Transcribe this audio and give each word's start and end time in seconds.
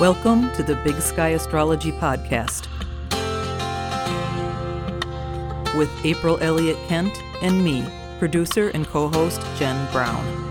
Welcome 0.00 0.50
to 0.54 0.62
the 0.62 0.74
Big 0.82 1.00
Sky 1.00 1.28
Astrology 1.28 1.92
Podcast 1.92 2.66
with 5.76 5.90
April 6.04 6.38
Elliott 6.40 6.78
Kent 6.88 7.22
and 7.40 7.62
me, 7.62 7.86
producer 8.18 8.70
and 8.70 8.86
co 8.86 9.08
host 9.08 9.40
Jen 9.58 9.90
Brown. 9.92 10.42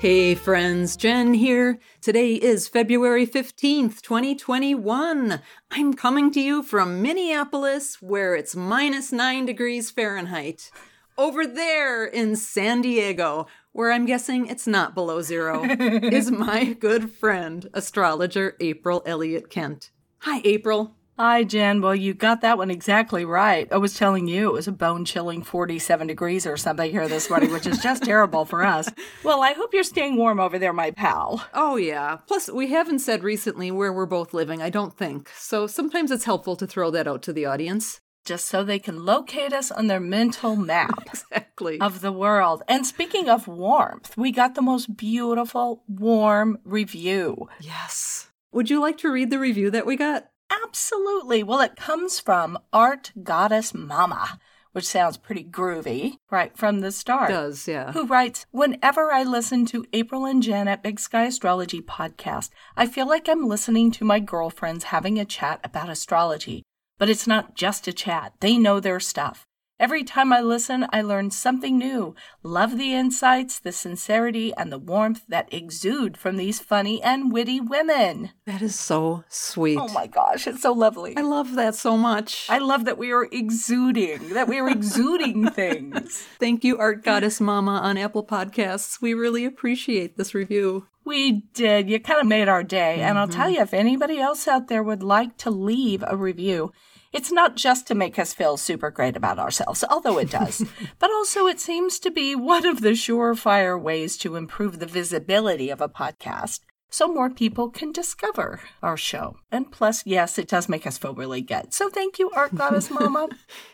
Hey 0.00 0.34
friends, 0.34 0.96
Jen 0.96 1.32
here. 1.34 1.78
Today 2.00 2.34
is 2.34 2.68
February 2.68 3.26
15th, 3.26 4.02
2021. 4.02 5.40
I'm 5.70 5.94
coming 5.94 6.30
to 6.32 6.40
you 6.40 6.62
from 6.62 7.00
Minneapolis, 7.00 8.02
where 8.02 8.34
it's 8.34 8.56
minus 8.56 9.12
9 9.12 9.46
degrees 9.46 9.90
Fahrenheit. 9.90 10.70
Over 11.16 11.46
there 11.46 12.04
in 12.04 12.36
San 12.36 12.80
Diego, 12.80 13.46
where 13.72 13.90
I'm 13.90 14.06
guessing 14.06 14.46
it's 14.46 14.66
not 14.66 14.94
below 14.94 15.22
zero, 15.22 15.64
is 15.68 16.30
my 16.30 16.72
good 16.74 17.10
friend, 17.10 17.68
astrologer 17.72 18.56
April 18.60 19.02
Elliott 19.06 19.50
Kent. 19.50 19.90
Hi, 20.20 20.40
April. 20.44 20.94
Hi, 21.18 21.44
Jen. 21.44 21.82
Well, 21.82 21.94
you 21.94 22.14
got 22.14 22.40
that 22.40 22.56
one 22.56 22.70
exactly 22.70 23.24
right. 23.24 23.70
I 23.70 23.76
was 23.76 23.94
telling 23.94 24.26
you 24.26 24.48
it 24.48 24.54
was 24.54 24.66
a 24.66 24.72
bone 24.72 25.04
chilling 25.04 25.42
47 25.42 26.06
degrees 26.06 26.46
or 26.46 26.56
something 26.56 26.90
here 26.90 27.06
this 27.06 27.28
morning, 27.28 27.52
which 27.52 27.66
is 27.66 27.82
just 27.82 28.02
terrible 28.02 28.44
for 28.44 28.64
us. 28.64 28.88
Well, 29.24 29.42
I 29.42 29.52
hope 29.52 29.72
you're 29.72 29.84
staying 29.84 30.16
warm 30.16 30.40
over 30.40 30.58
there, 30.58 30.72
my 30.72 30.90
pal. 30.90 31.46
Oh, 31.54 31.76
yeah. 31.76 32.18
Plus, 32.26 32.50
we 32.50 32.70
haven't 32.72 32.98
said 32.98 33.22
recently 33.22 33.70
where 33.70 33.92
we're 33.92 34.04
both 34.04 34.34
living, 34.34 34.60
I 34.60 34.68
don't 34.68 34.96
think. 34.96 35.30
So 35.36 35.68
sometimes 35.68 36.10
it's 36.10 36.24
helpful 36.24 36.56
to 36.56 36.66
throw 36.66 36.90
that 36.90 37.06
out 37.06 37.22
to 37.22 37.32
the 37.32 37.46
audience. 37.46 38.00
Just 38.24 38.46
so 38.46 38.62
they 38.62 38.78
can 38.78 39.04
locate 39.04 39.52
us 39.52 39.70
on 39.72 39.88
their 39.88 39.98
mental 40.00 40.54
map 40.72 41.02
Exactly. 41.06 41.80
of 41.80 42.00
the 42.02 42.12
world. 42.12 42.62
And 42.68 42.86
speaking 42.86 43.28
of 43.28 43.48
warmth, 43.48 44.16
we 44.16 44.30
got 44.30 44.54
the 44.54 44.62
most 44.62 44.96
beautiful, 44.96 45.82
warm 45.88 46.58
review. 46.64 47.48
yes. 47.60 48.28
Would 48.52 48.68
you 48.70 48.80
like 48.80 48.98
to 48.98 49.10
read 49.10 49.30
the 49.30 49.38
review 49.38 49.70
that 49.70 49.86
we 49.86 49.96
got? 49.96 50.28
Absolutely. 50.66 51.42
Well, 51.42 51.60
it 51.60 51.74
comes 51.76 52.20
from 52.20 52.58
Art 52.72 53.10
Goddess 53.22 53.72
Mama, 53.74 54.38
which 54.72 54.86
sounds 54.86 55.16
pretty 55.16 55.42
groovy, 55.42 56.16
right 56.30 56.54
from 56.56 56.80
the 56.80 56.92
start. 56.92 57.30
does, 57.30 57.66
yeah. 57.66 57.92
Who 57.92 58.06
writes, 58.06 58.44
Whenever 58.50 59.10
I 59.10 59.22
listen 59.22 59.64
to 59.66 59.86
April 59.94 60.26
and 60.26 60.42
Jen 60.42 60.68
at 60.68 60.82
Big 60.82 61.00
Sky 61.00 61.24
Astrology 61.24 61.80
podcast, 61.80 62.50
I 62.76 62.86
feel 62.86 63.08
like 63.08 63.28
I'm 63.28 63.48
listening 63.48 63.90
to 63.92 64.04
my 64.04 64.20
girlfriends 64.20 64.84
having 64.84 65.18
a 65.18 65.24
chat 65.24 65.58
about 65.64 65.88
astrology. 65.88 66.62
But 67.02 67.10
it's 67.10 67.26
not 67.26 67.56
just 67.56 67.88
a 67.88 67.92
chat, 67.92 68.34
they 68.38 68.56
know 68.56 68.78
their 68.78 69.00
stuff. 69.00 69.44
Every 69.80 70.04
time 70.04 70.32
I 70.32 70.40
listen, 70.40 70.86
I 70.92 71.02
learn 71.02 71.32
something 71.32 71.76
new. 71.76 72.14
Love 72.44 72.78
the 72.78 72.94
insights, 72.94 73.58
the 73.58 73.72
sincerity, 73.72 74.54
and 74.54 74.70
the 74.70 74.78
warmth 74.78 75.22
that 75.26 75.52
exude 75.52 76.16
from 76.16 76.36
these 76.36 76.60
funny 76.60 77.02
and 77.02 77.32
witty 77.32 77.58
women. 77.60 78.30
That 78.46 78.62
is 78.62 78.78
so 78.78 79.24
sweet. 79.28 79.78
Oh 79.80 79.88
my 79.88 80.06
gosh, 80.06 80.46
it's 80.46 80.62
so 80.62 80.72
lovely. 80.72 81.16
I 81.16 81.22
love 81.22 81.56
that 81.56 81.74
so 81.74 81.96
much. 81.96 82.46
I 82.48 82.58
love 82.58 82.84
that 82.84 82.98
we 82.98 83.10
are 83.10 83.24
exuding, 83.32 84.28
that 84.34 84.46
we 84.46 84.60
are 84.60 84.70
exuding 84.70 85.50
things. 85.50 86.24
Thank 86.38 86.62
you, 86.62 86.78
Art 86.78 87.02
Goddess 87.02 87.40
Mama 87.40 87.80
on 87.82 87.98
Apple 87.98 88.24
Podcasts. 88.24 89.02
We 89.02 89.12
really 89.12 89.44
appreciate 89.44 90.16
this 90.16 90.36
review. 90.36 90.86
We 91.04 91.42
did. 91.52 91.90
You 91.90 91.98
kind 91.98 92.20
of 92.20 92.28
made 92.28 92.46
our 92.46 92.62
day. 92.62 93.00
And 93.00 93.18
I'll 93.18 93.26
mm-hmm. 93.26 93.36
tell 93.36 93.50
you, 93.50 93.60
if 93.60 93.74
anybody 93.74 94.20
else 94.20 94.46
out 94.46 94.68
there 94.68 94.84
would 94.84 95.02
like 95.02 95.36
to 95.38 95.50
leave 95.50 96.04
a 96.06 96.16
review, 96.16 96.70
it's 97.12 97.32
not 97.32 97.56
just 97.56 97.86
to 97.86 97.94
make 97.94 98.18
us 98.18 98.32
feel 98.32 98.56
super 98.56 98.90
great 98.90 99.16
about 99.16 99.38
ourselves, 99.38 99.84
although 99.88 100.18
it 100.18 100.30
does, 100.30 100.64
but 100.98 101.10
also 101.10 101.46
it 101.46 101.60
seems 101.60 101.98
to 102.00 102.10
be 102.10 102.34
one 102.34 102.66
of 102.66 102.80
the 102.80 102.90
surefire 102.90 103.80
ways 103.80 104.16
to 104.18 104.36
improve 104.36 104.78
the 104.78 104.86
visibility 104.86 105.70
of 105.70 105.80
a 105.80 105.88
podcast 105.88 106.60
so 106.92 107.08
more 107.08 107.30
people 107.30 107.70
can 107.70 107.90
discover 107.90 108.60
our 108.82 108.98
show. 108.98 109.36
And 109.50 109.72
plus, 109.72 110.04
yes, 110.04 110.38
it 110.38 110.46
does 110.46 110.68
make 110.68 110.86
us 110.86 110.98
feel 110.98 111.14
really 111.14 111.40
good. 111.40 111.72
So 111.72 111.88
thank 111.88 112.18
you, 112.18 112.30
Art 112.36 112.54
Goddess 112.54 112.90
Mama. 113.00 113.28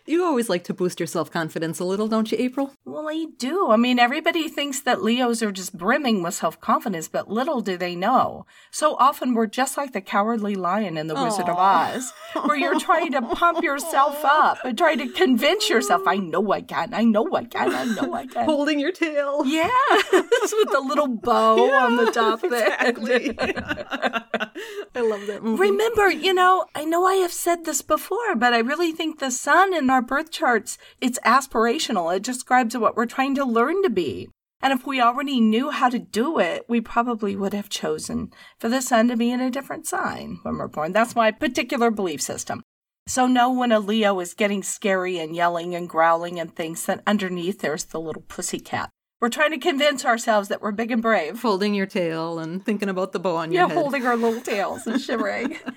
You 0.09 0.25
always 0.25 0.49
like 0.49 0.65
to 0.65 0.73
boost 0.73 1.01
your 1.01 1.07
self 1.07 1.31
confidence 1.31 1.81
a 1.81 1.85
little, 1.85 2.09
don't 2.09 2.33
you, 2.33 2.39
April? 2.41 2.73
Well, 2.87 3.11
I 3.11 3.27
do. 3.37 3.71
I 3.71 3.77
mean, 3.77 3.99
everybody 3.99 4.49
thinks 4.49 4.81
that 4.81 5.03
Leos 5.03 5.43
are 5.43 5.53
just 5.53 5.77
brimming 5.77 6.23
with 6.23 6.33
self 6.33 6.59
confidence, 6.63 7.09
but 7.09 7.29
little 7.29 7.61
do 7.61 7.77
they 7.77 7.95
know. 7.95 8.47
So 8.71 8.97
often 8.99 9.35
we're 9.35 9.47
just 9.47 9.77
like 9.77 9.93
the 9.93 10.01
cowardly 10.01 10.55
lion 10.55 10.97
in 10.97 11.09
The 11.09 11.15
Wizard 11.15 11.51
of 11.51 11.59
Oz, 11.59 12.11
where 12.47 12.57
you're 12.57 12.81
trying 12.81 13.13
to 13.13 13.21
pump 13.21 13.63
yourself 13.63 14.25
up 14.25 14.65
and 14.65 14.79
trying 14.79 14.97
to 14.99 15.09
convince 15.09 15.69
yourself, 15.69 16.07
I 16.07 16.17
know 16.17 16.53
I 16.53 16.63
can, 16.63 16.95
I 16.95 17.05
know 17.05 17.29
I 17.35 17.45
can, 17.45 17.75
I 17.75 17.85
know 17.85 18.15
I 18.15 18.27
can. 18.27 18.47
Holding 18.47 18.81
your 18.81 18.93
tail. 18.93 19.45
Yeah, 19.45 19.69
with 20.11 20.73
the 20.73 20.83
little 20.87 21.09
bow 21.09 21.71
on 21.75 21.97
the 21.97 22.11
top 22.11 22.41
there. 22.41 22.79
I 24.95 25.01
love 25.01 25.27
that 25.27 25.43
movie. 25.43 25.71
Remember, 25.71 26.11
you 26.11 26.33
know, 26.33 26.67
I 26.75 26.85
know 26.85 27.05
I 27.05 27.15
have 27.17 27.33
said 27.33 27.65
this 27.65 27.83
before, 27.83 28.35
but 28.35 28.55
I 28.55 28.59
really 28.59 28.93
think 28.93 29.19
the 29.19 29.31
sun 29.31 29.75
in 29.75 29.91
our 29.91 29.98
birth 30.03 30.31
charts, 30.31 30.79
it's 31.01 31.19
aspirational. 31.21 32.15
It 32.15 32.23
describes 32.23 32.77
what 32.77 32.97
we're 32.97 33.07
trying 33.07 33.35
to 33.37 33.45
learn 33.45 33.83
to 33.83 33.91
be. 33.91 34.29
And 34.61 34.73
if 34.73 34.87
we 34.87 35.01
already 35.01 35.41
knew 35.41 35.71
how 35.71 35.89
to 35.89 35.99
do 36.01 36.39
it, 36.41 36.65
we 36.69 36.81
probably 36.81 37.37
would 37.37 37.55
have 37.55 37.69
chosen 37.69 38.33
for 38.59 38.69
the 38.69 38.83
sun 38.83 39.07
to 39.09 39.17
be 39.17 39.31
in 39.31 39.41
a 39.41 39.51
different 39.51 39.87
sign 39.87 40.41
when 40.43 40.57
we're 40.59 40.67
born. 40.67 40.93
That's 40.93 41.15
my 41.15 41.31
particular 41.31 41.91
belief 41.93 42.21
system. 42.21 42.63
So 43.07 43.27
know 43.27 43.51
when 43.53 43.73
a 43.73 43.79
Leo 43.79 44.19
is 44.21 44.35
getting 44.35 44.63
scary 44.63 45.19
and 45.19 45.35
yelling 45.35 45.75
and 45.75 45.89
growling 45.89 46.41
and 46.41 46.55
thinks 46.55 46.85
that 46.87 47.03
underneath 47.07 47.61
there's 47.61 47.85
the 47.85 48.01
little 48.01 48.23
pussy 48.23 48.59
cat. 48.59 48.91
We're 49.21 49.31
trying 49.31 49.51
to 49.53 49.59
convince 49.59 50.05
ourselves 50.05 50.49
that 50.49 50.61
we're 50.61 50.73
big 50.73 50.91
and 50.91 51.03
brave. 51.03 51.41
Holding 51.41 51.75
your 51.75 51.87
tail 51.87 52.39
and 52.39 52.65
thinking 52.65 52.89
about 52.89 53.13
the 53.13 53.19
bow 53.19 53.37
on 53.37 53.51
your 53.51 53.63
Yeah, 53.63 53.69
head. 53.69 53.77
holding 53.79 54.07
our 54.07 54.17
little 54.17 54.41
tails 54.41 54.87
and 54.87 55.01
shivering. 55.01 55.57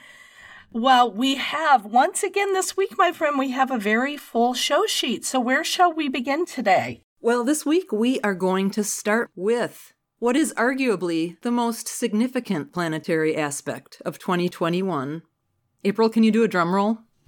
well, 0.73 1.11
we 1.11 1.35
have, 1.35 1.85
once 1.85 2.23
again 2.23 2.53
this 2.53 2.77
week, 2.77 2.97
my 2.97 3.11
friend, 3.11 3.37
we 3.37 3.51
have 3.51 3.71
a 3.71 3.77
very 3.77 4.15
full 4.15 4.53
show 4.53 4.85
sheet. 4.85 5.25
So, 5.25 5.39
where 5.39 5.63
shall 5.63 5.91
we 5.93 6.07
begin 6.07 6.45
today? 6.45 7.01
Well, 7.19 7.43
this 7.43 7.65
week 7.65 7.91
we 7.91 8.19
are 8.21 8.33
going 8.33 8.71
to 8.71 8.83
start 8.83 9.29
with 9.35 9.93
what 10.19 10.37
is 10.37 10.53
arguably 10.55 11.39
the 11.41 11.51
most 11.51 11.87
significant 11.87 12.71
planetary 12.71 13.35
aspect 13.35 14.01
of 14.05 14.17
2021. 14.17 15.23
April, 15.83 16.09
can 16.09 16.23
you 16.23 16.31
do 16.31 16.43
a 16.43 16.47
drum 16.47 16.73
roll? 16.73 16.99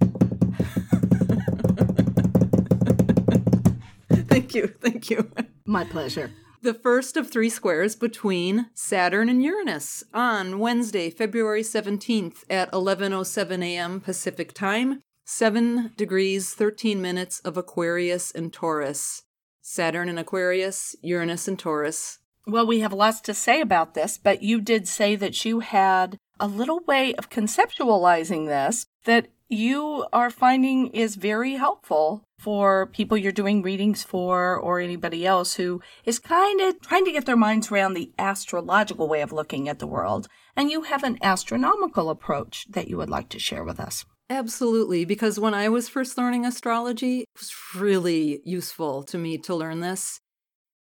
thank 4.28 4.54
you, 4.54 4.68
thank 4.80 5.10
you. 5.10 5.30
My 5.66 5.84
pleasure. 5.84 6.30
The 6.64 6.72
first 6.72 7.18
of 7.18 7.28
three 7.28 7.50
squares 7.50 7.94
between 7.94 8.70
Saturn 8.72 9.28
and 9.28 9.42
Uranus 9.42 10.02
on 10.14 10.58
Wednesday, 10.58 11.10
February 11.10 11.60
17th 11.60 12.42
at 12.48 12.72
11:07 12.72 13.62
a.m. 13.62 14.00
Pacific 14.00 14.54
Time, 14.54 15.02
7 15.26 15.92
degrees 15.94 16.54
13 16.54 17.02
minutes 17.02 17.40
of 17.40 17.58
Aquarius 17.58 18.30
and 18.30 18.50
Taurus. 18.50 19.24
Saturn 19.60 20.08
and 20.08 20.18
Aquarius, 20.18 20.96
Uranus 21.02 21.46
and 21.46 21.58
Taurus. 21.58 22.20
Well, 22.46 22.66
we 22.66 22.80
have 22.80 22.94
lots 22.94 23.20
to 23.20 23.34
say 23.34 23.60
about 23.60 23.92
this, 23.92 24.16
but 24.16 24.42
you 24.42 24.62
did 24.62 24.88
say 24.88 25.16
that 25.16 25.44
you 25.44 25.60
had 25.60 26.16
a 26.40 26.46
little 26.46 26.80
way 26.86 27.14
of 27.16 27.28
conceptualizing 27.28 28.46
this 28.46 28.86
that 29.04 29.26
you 29.54 30.06
are 30.12 30.30
finding 30.30 30.88
is 30.88 31.16
very 31.16 31.54
helpful 31.54 32.24
for 32.38 32.86
people 32.86 33.16
you're 33.16 33.32
doing 33.32 33.62
readings 33.62 34.02
for 34.02 34.56
or 34.56 34.80
anybody 34.80 35.24
else 35.26 35.54
who 35.54 35.80
is 36.04 36.18
kind 36.18 36.60
of 36.60 36.80
trying 36.80 37.04
to 37.04 37.12
get 37.12 37.24
their 37.24 37.36
minds 37.36 37.70
around 37.70 37.94
the 37.94 38.10
astrological 38.18 39.08
way 39.08 39.22
of 39.22 39.32
looking 39.32 39.68
at 39.68 39.78
the 39.78 39.86
world. 39.86 40.28
And 40.56 40.70
you 40.70 40.82
have 40.82 41.04
an 41.04 41.18
astronomical 41.22 42.10
approach 42.10 42.66
that 42.70 42.88
you 42.88 42.96
would 42.96 43.08
like 43.08 43.28
to 43.30 43.38
share 43.38 43.64
with 43.64 43.80
us. 43.80 44.04
Absolutely, 44.28 45.04
because 45.04 45.38
when 45.38 45.54
I 45.54 45.68
was 45.68 45.88
first 45.88 46.16
learning 46.18 46.44
astrology, 46.44 47.20
it 47.20 47.28
was 47.38 47.54
really 47.74 48.40
useful 48.44 49.02
to 49.04 49.18
me 49.18 49.38
to 49.38 49.54
learn 49.54 49.80
this. 49.80 50.20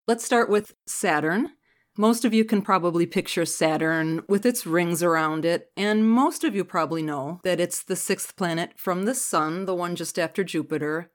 Let's 0.06 0.25
start 0.25 0.49
with 0.49 0.72
Saturn. 0.87 1.53
Most 1.98 2.26
of 2.26 2.34
you 2.34 2.44
can 2.44 2.60
probably 2.60 3.06
picture 3.06 3.46
Saturn 3.46 4.22
with 4.28 4.44
its 4.44 4.66
rings 4.66 5.02
around 5.02 5.46
it, 5.46 5.70
and 5.78 6.08
most 6.08 6.44
of 6.44 6.54
you 6.54 6.62
probably 6.62 7.02
know 7.02 7.40
that 7.43 7.58
it's 7.58 7.82
the 7.82 7.96
sixth 7.96 8.37
planet 8.37 8.72
from 8.76 9.04
the 9.04 9.14
Sun, 9.14 9.64
the 9.64 9.75
one 9.75 9.96
just 9.96 10.19
after 10.19 10.44
Jupiter. 10.44 11.10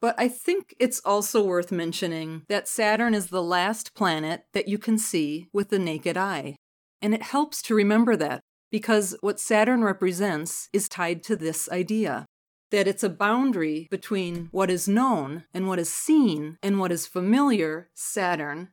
But 0.00 0.16
I 0.18 0.26
think 0.26 0.74
it's 0.80 1.00
also 1.04 1.44
worth 1.44 1.70
mentioning 1.70 2.42
that 2.48 2.66
Saturn 2.66 3.14
is 3.14 3.28
the 3.28 3.42
last 3.42 3.94
planet 3.94 4.46
that 4.52 4.66
you 4.66 4.78
can 4.78 4.98
see 4.98 5.48
with 5.52 5.68
the 5.68 5.78
naked 5.78 6.16
eye. 6.16 6.56
And 7.00 7.14
it 7.14 7.22
helps 7.22 7.62
to 7.62 7.74
remember 7.76 8.16
that 8.16 8.40
because 8.70 9.16
what 9.20 9.38
Saturn 9.38 9.84
represents 9.84 10.68
is 10.72 10.88
tied 10.88 11.22
to 11.24 11.36
this 11.36 11.70
idea 11.70 12.26
that 12.70 12.88
it's 12.88 13.02
a 13.02 13.08
boundary 13.08 13.88
between 13.90 14.48
what 14.52 14.70
is 14.70 14.88
known 14.88 15.44
and 15.52 15.68
what 15.68 15.78
is 15.78 15.92
seen 15.92 16.56
and 16.62 16.78
what 16.78 16.92
is 16.92 17.06
familiar, 17.06 17.90
Saturn, 17.94 18.68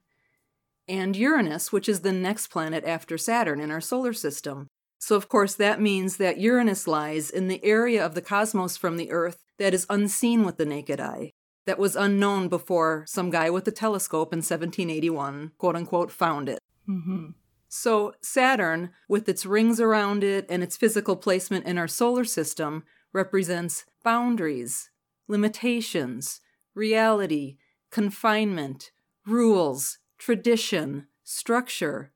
and 0.87 1.15
Uranus, 1.15 1.71
which 1.71 1.89
is 1.89 2.01
the 2.01 2.11
next 2.11 2.47
planet 2.47 2.83
after 2.85 3.17
Saturn 3.17 3.59
in 3.59 3.71
our 3.71 3.81
solar 3.81 4.13
system. 4.13 4.67
So, 4.99 5.15
of 5.15 5.29
course, 5.29 5.53
that 5.55 5.81
means 5.81 6.17
that 6.17 6.39
Uranus 6.39 6.87
lies 6.87 7.29
in 7.29 7.47
the 7.47 7.63
area 7.63 8.03
of 8.03 8.15
the 8.15 8.21
cosmos 8.21 8.77
from 8.77 8.97
the 8.97 9.11
Earth 9.11 9.43
that 9.59 9.73
is 9.73 9.85
unseen 9.89 10.43
with 10.43 10.57
the 10.57 10.65
naked 10.65 10.99
eye, 10.99 11.31
that 11.65 11.77
was 11.77 11.95
unknown 11.95 12.47
before 12.47 13.05
some 13.07 13.29
guy 13.29 13.49
with 13.49 13.67
a 13.67 13.71
telescope 13.71 14.33
in 14.33 14.37
1781, 14.37 15.51
quote 15.57 15.75
unquote, 15.75 16.11
found 16.11 16.49
it. 16.49 16.59
Mm-hmm. 16.89 17.27
So, 17.69 18.13
Saturn, 18.21 18.91
with 19.07 19.27
its 19.27 19.45
rings 19.45 19.79
around 19.79 20.23
it 20.23 20.45
and 20.49 20.63
its 20.63 20.77
physical 20.77 21.15
placement 21.15 21.65
in 21.65 21.77
our 21.77 21.87
solar 21.87 22.23
system, 22.23 22.83
represents 23.13 23.85
boundaries, 24.03 24.89
limitations, 25.27 26.39
reality, 26.73 27.57
confinement, 27.91 28.91
rules, 29.25 29.97
tradition, 30.17 31.07
structure. 31.23 32.11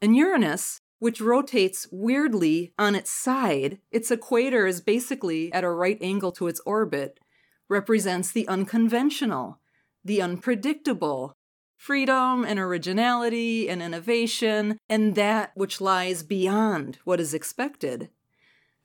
And 0.00 0.16
Uranus, 0.16 0.80
which 0.98 1.20
rotates 1.20 1.88
weirdly 1.90 2.72
on 2.78 2.94
its 2.94 3.10
side, 3.10 3.78
its 3.90 4.10
equator 4.10 4.66
is 4.66 4.80
basically 4.80 5.52
at 5.52 5.64
a 5.64 5.70
right 5.70 5.98
angle 6.00 6.32
to 6.32 6.48
its 6.48 6.60
orbit, 6.64 7.20
represents 7.68 8.30
the 8.30 8.46
unconventional, 8.48 9.58
the 10.04 10.20
unpredictable, 10.22 11.34
freedom 11.76 12.44
and 12.44 12.58
originality 12.58 13.68
and 13.68 13.82
innovation, 13.82 14.78
and 14.88 15.14
that 15.14 15.50
which 15.54 15.80
lies 15.80 16.22
beyond 16.22 16.98
what 17.04 17.20
is 17.20 17.34
expected. 17.34 18.08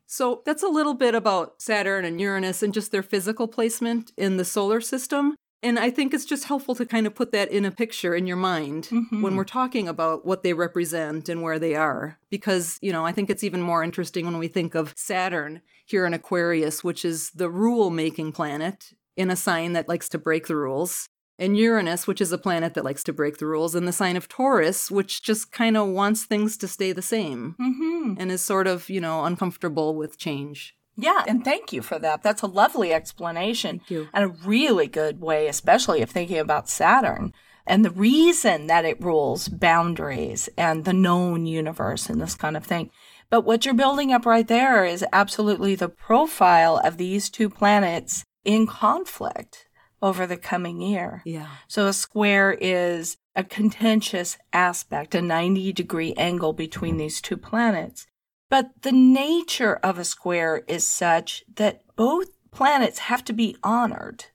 So 0.05 0.41
that's 0.43 0.63
a 0.63 0.67
little 0.67 0.95
bit 0.95 1.13
about 1.13 1.61
Saturn 1.61 2.03
and 2.03 2.19
Uranus 2.19 2.63
and 2.63 2.73
just 2.73 2.91
their 2.91 3.03
physical 3.03 3.47
placement 3.47 4.11
in 4.17 4.37
the 4.37 4.43
solar 4.43 4.81
system. 4.81 5.35
And 5.61 5.77
I 5.77 5.89
think 5.89 6.13
it's 6.13 6.25
just 6.25 6.45
helpful 6.45 6.73
to 6.75 6.85
kind 6.85 7.05
of 7.05 7.15
put 7.15 7.31
that 7.33 7.51
in 7.51 7.65
a 7.65 7.71
picture 7.71 8.15
in 8.15 8.27
your 8.27 8.37
mind 8.37 8.87
mm-hmm. 8.91 9.21
when 9.21 9.35
we're 9.35 9.43
talking 9.43 9.87
about 9.87 10.25
what 10.25 10.41
they 10.41 10.53
represent 10.53 11.27
and 11.27 11.41
where 11.41 11.59
they 11.59 11.75
are. 11.75 12.17
Because, 12.29 12.79
you 12.81 12.93
know, 12.93 13.05
I 13.05 13.11
think 13.11 13.29
it's 13.29 13.43
even 13.43 13.61
more 13.61 13.83
interesting 13.83 14.25
when 14.25 14.37
we 14.37 14.47
think 14.47 14.73
of 14.73 14.93
Saturn 14.95 15.61
here 15.85 16.05
in 16.05 16.13
Aquarius, 16.13 16.83
which 16.83 17.03
is 17.03 17.31
the 17.31 17.49
rule 17.49 17.89
making 17.89 18.31
planet 18.31 18.93
in 19.17 19.29
a 19.29 19.35
sign 19.35 19.73
that 19.73 19.89
likes 19.89 20.07
to 20.09 20.17
break 20.17 20.47
the 20.47 20.55
rules 20.55 21.09
and 21.39 21.57
Uranus, 21.57 22.05
which 22.05 22.19
is 22.19 22.33
a 22.33 22.37
planet 22.37 22.73
that 22.73 22.83
likes 22.83 23.03
to 23.05 23.13
break 23.13 23.37
the 23.37 23.45
rules, 23.45 23.73
and 23.73 23.87
the 23.87 23.93
sign 23.93 24.17
of 24.17 24.27
Taurus, 24.27 24.91
which 24.91 25.23
just 25.23 25.53
kind 25.53 25.77
of 25.77 25.87
wants 25.87 26.25
things 26.25 26.57
to 26.57 26.67
stay 26.67 26.91
the 26.91 27.01
same 27.01 27.55
mm-hmm. 27.59 28.15
and 28.17 28.29
is 28.29 28.41
sort 28.41 28.67
of, 28.67 28.89
you 28.89 28.99
know, 28.99 29.23
uncomfortable 29.23 29.95
with 29.95 30.17
change. 30.17 30.75
Yeah, 30.99 31.23
and 31.27 31.43
thank 31.43 31.73
you 31.73 31.81
for 31.81 31.99
that. 31.99 32.23
That's 32.23 32.41
a 32.41 32.47
lovely 32.47 32.93
explanation 32.93 33.81
and 33.89 34.25
a 34.25 34.27
really 34.27 34.87
good 34.87 35.21
way, 35.21 35.47
especially 35.47 36.01
of 36.01 36.09
thinking 36.09 36.37
about 36.37 36.69
Saturn 36.69 37.33
and 37.65 37.85
the 37.85 37.91
reason 37.91 38.67
that 38.67 38.83
it 38.83 39.01
rules 39.01 39.47
boundaries 39.47 40.49
and 40.57 40.85
the 40.85 40.93
known 40.93 41.45
universe 41.45 42.09
and 42.09 42.19
this 42.19 42.35
kind 42.35 42.57
of 42.57 42.65
thing. 42.65 42.89
But 43.29 43.41
what 43.41 43.63
you're 43.63 43.75
building 43.75 44.11
up 44.11 44.25
right 44.25 44.47
there 44.47 44.83
is 44.85 45.05
absolutely 45.13 45.75
the 45.75 45.87
profile 45.87 46.81
of 46.83 46.97
these 46.97 47.29
two 47.29 47.47
planets 47.47 48.23
in 48.43 48.65
conflict 48.65 49.67
over 50.01 50.25
the 50.25 50.37
coming 50.37 50.81
year. 50.81 51.21
Yeah. 51.25 51.47
So 51.67 51.85
a 51.85 51.93
square 51.93 52.57
is 52.59 53.17
a 53.35 53.43
contentious 53.43 54.37
aspect, 54.51 55.13
a 55.13 55.21
90 55.21 55.71
degree 55.73 56.13
angle 56.13 56.53
between 56.53 56.97
these 56.97 57.21
two 57.21 57.37
planets. 57.37 58.07
But 58.49 58.81
the 58.81 58.91
nature 58.91 59.75
of 59.75 59.99
a 59.99 60.03
square 60.03 60.63
is 60.67 60.85
such 60.85 61.43
that 61.55 61.81
both 61.95 62.29
planets 62.51 62.99
have 62.99 63.23
to 63.25 63.33
be 63.33 63.55
honored. 63.63 64.25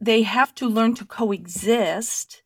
They 0.00 0.22
have 0.22 0.54
to 0.56 0.68
learn 0.68 0.94
to 0.94 1.04
coexist. 1.04 2.42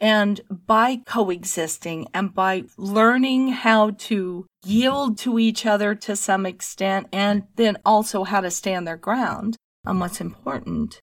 And 0.00 0.40
by 0.50 1.02
coexisting 1.06 2.08
and 2.12 2.34
by 2.34 2.64
learning 2.76 3.48
how 3.50 3.90
to 3.90 4.46
yield 4.64 5.18
to 5.18 5.38
each 5.38 5.64
other 5.64 5.94
to 5.94 6.16
some 6.16 6.46
extent, 6.46 7.06
and 7.12 7.44
then 7.54 7.78
also 7.84 8.24
how 8.24 8.40
to 8.40 8.50
stand 8.50 8.86
their 8.88 8.96
ground 8.96 9.56
on 9.86 10.00
what's 10.00 10.20
important, 10.20 11.00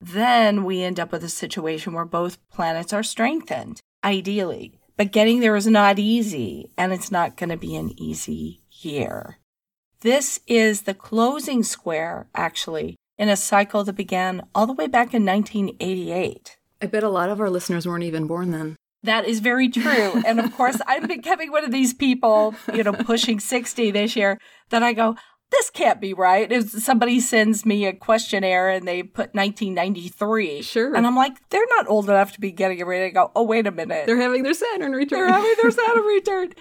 then 0.00 0.64
we 0.64 0.82
end 0.82 0.98
up 0.98 1.12
with 1.12 1.22
a 1.22 1.28
situation 1.28 1.92
where 1.92 2.04
both 2.04 2.38
planets 2.50 2.92
are 2.92 3.04
strengthened, 3.04 3.80
ideally. 4.02 4.80
But 4.96 5.12
getting 5.12 5.38
there 5.40 5.54
is 5.56 5.68
not 5.68 6.00
easy, 6.00 6.70
and 6.76 6.92
it's 6.92 7.12
not 7.12 7.36
going 7.36 7.50
to 7.50 7.56
be 7.56 7.76
an 7.76 7.92
easy 7.96 8.61
year. 8.84 9.38
This 10.00 10.40
is 10.46 10.82
the 10.82 10.94
closing 10.94 11.62
square, 11.62 12.26
actually, 12.34 12.96
in 13.18 13.28
a 13.28 13.36
cycle 13.36 13.84
that 13.84 13.92
began 13.92 14.42
all 14.54 14.66
the 14.66 14.72
way 14.72 14.88
back 14.88 15.14
in 15.14 15.24
1988. 15.24 16.56
I 16.80 16.86
bet 16.86 17.04
a 17.04 17.08
lot 17.08 17.30
of 17.30 17.40
our 17.40 17.48
listeners 17.48 17.86
weren't 17.86 18.02
even 18.04 18.26
born 18.26 18.50
then. 18.50 18.76
That 19.04 19.26
is 19.26 19.40
very 19.40 19.68
true. 19.68 20.22
and 20.26 20.40
of 20.40 20.54
course, 20.56 20.80
I'm 20.86 21.06
becoming 21.06 21.50
one 21.50 21.64
of 21.64 21.70
these 21.70 21.94
people, 21.94 22.54
you 22.74 22.82
know, 22.82 22.92
pushing 22.92 23.40
60 23.40 23.90
this 23.90 24.16
year 24.16 24.38
that 24.70 24.82
I 24.82 24.92
go, 24.92 25.16
this 25.52 25.70
can't 25.70 26.00
be 26.00 26.14
right. 26.14 26.50
If 26.50 26.70
somebody 26.70 27.20
sends 27.20 27.64
me 27.64 27.84
a 27.84 27.92
questionnaire 27.92 28.70
and 28.70 28.88
they 28.88 29.02
put 29.02 29.34
1993. 29.34 30.62
Sure. 30.62 30.96
And 30.96 31.06
I'm 31.06 31.14
like, 31.14 31.48
they're 31.50 31.66
not 31.76 31.88
old 31.88 32.08
enough 32.08 32.32
to 32.32 32.40
be 32.40 32.50
getting 32.50 32.78
it 32.78 32.86
ready 32.86 33.08
to 33.08 33.14
go, 33.14 33.30
oh, 33.36 33.44
wait 33.44 33.66
a 33.66 33.70
minute. 33.70 34.06
They're 34.06 34.20
having 34.20 34.42
their 34.42 34.54
Saturn 34.54 34.92
return. 34.92 35.20
They're 35.20 35.28
having 35.28 35.54
their 35.60 35.70
Saturn 35.70 36.04
return. 36.04 36.54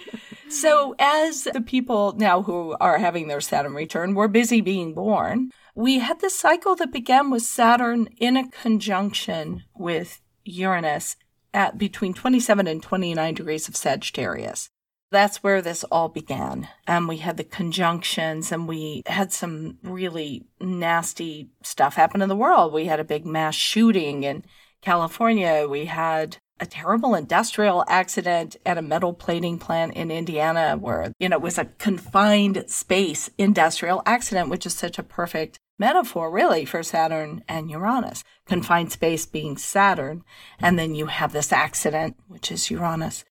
So 0.49 0.93
as 0.99 1.45
the 1.45 1.61
people 1.61 2.13
now 2.17 2.43
who 2.43 2.75
are 2.79 2.99
having 2.99 3.27
their 3.27 3.41
Saturn 3.41 3.73
return 3.73 4.13
were 4.13 4.27
busy 4.27 4.61
being 4.61 4.93
born, 4.93 5.51
we 5.73 5.99
had 5.99 6.19
this 6.19 6.37
cycle 6.37 6.75
that 6.75 6.91
began 6.91 7.29
with 7.31 7.43
Saturn 7.43 8.07
in 8.17 8.35
a 8.35 8.49
conjunction 8.49 9.63
with 9.73 10.21
Uranus 10.43 11.15
at 11.53 11.77
between 11.77 12.13
27 12.13 12.67
and 12.67 12.83
29 12.83 13.33
degrees 13.33 13.67
of 13.67 13.75
Sagittarius 13.75 14.69
that's 15.11 15.43
where 15.43 15.61
this 15.61 15.83
all 15.85 16.09
began. 16.09 16.69
And 16.87 17.07
we 17.07 17.17
had 17.17 17.37
the 17.37 17.43
conjunctions 17.43 18.51
and 18.51 18.67
we 18.67 19.03
had 19.05 19.31
some 19.31 19.77
really 19.83 20.45
nasty 20.59 21.49
stuff 21.63 21.95
happen 21.95 22.21
in 22.21 22.29
the 22.29 22.35
world. 22.35 22.73
We 22.73 22.85
had 22.85 22.99
a 22.99 23.05
big 23.05 23.25
mass 23.25 23.55
shooting 23.55 24.23
in 24.23 24.45
California. 24.81 25.67
We 25.69 25.85
had 25.85 26.37
a 26.59 26.65
terrible 26.65 27.15
industrial 27.15 27.83
accident 27.87 28.55
at 28.65 28.77
a 28.77 28.81
metal 28.81 29.13
plating 29.13 29.57
plant 29.57 29.95
in 29.95 30.11
Indiana 30.11 30.77
where, 30.79 31.11
you 31.19 31.27
know, 31.27 31.37
it 31.37 31.41
was 31.41 31.57
a 31.57 31.65
confined 31.65 32.63
space 32.67 33.29
industrial 33.37 34.03
accident, 34.05 34.49
which 34.49 34.65
is 34.65 34.73
such 34.73 34.99
a 34.99 35.03
perfect 35.03 35.59
metaphor, 35.79 36.29
really, 36.29 36.63
for 36.63 36.83
Saturn 36.83 37.43
and 37.49 37.71
Uranus. 37.71 38.23
Confined 38.45 38.91
space 38.91 39.25
being 39.25 39.57
Saturn, 39.57 40.23
and 40.59 40.77
then 40.77 40.93
you 40.93 41.07
have 41.07 41.33
this 41.33 41.51
accident, 41.51 42.15
which 42.27 42.51
is 42.51 42.69
Uranus. 42.69 43.25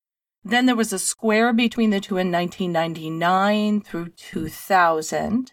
Then 0.45 0.67
there 0.67 0.77
was 0.77 0.93
a 0.93 0.99
square 0.99 1.53
between 1.53 1.91
the 1.91 2.01
two 2.01 2.17
in 2.17 2.33
1999 2.33 3.83
through 3.83 4.09
2000, 4.11 5.53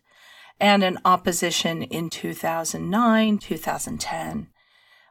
and 0.59 0.83
an 0.83 0.97
opposition 1.03 1.83
in 1.83 2.09
2009, 2.09 3.37
2010. 3.37 4.47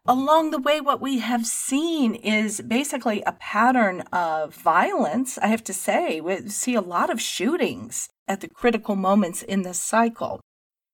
Along 0.08 0.50
the 0.50 0.58
way, 0.58 0.80
what 0.80 1.00
we 1.00 1.18
have 1.18 1.44
seen 1.46 2.14
is 2.14 2.60
basically 2.60 3.22
a 3.22 3.32
pattern 3.32 4.02
of 4.12 4.54
violence. 4.54 5.36
I 5.36 5.48
have 5.48 5.64
to 5.64 5.74
say, 5.74 6.20
we 6.20 6.48
see 6.48 6.74
a 6.74 6.80
lot 6.80 7.10
of 7.10 7.20
shootings 7.20 8.08
at 8.28 8.40
the 8.40 8.48
critical 8.48 8.94
moments 8.94 9.42
in 9.42 9.62
this 9.62 9.80
cycle. 9.80 10.40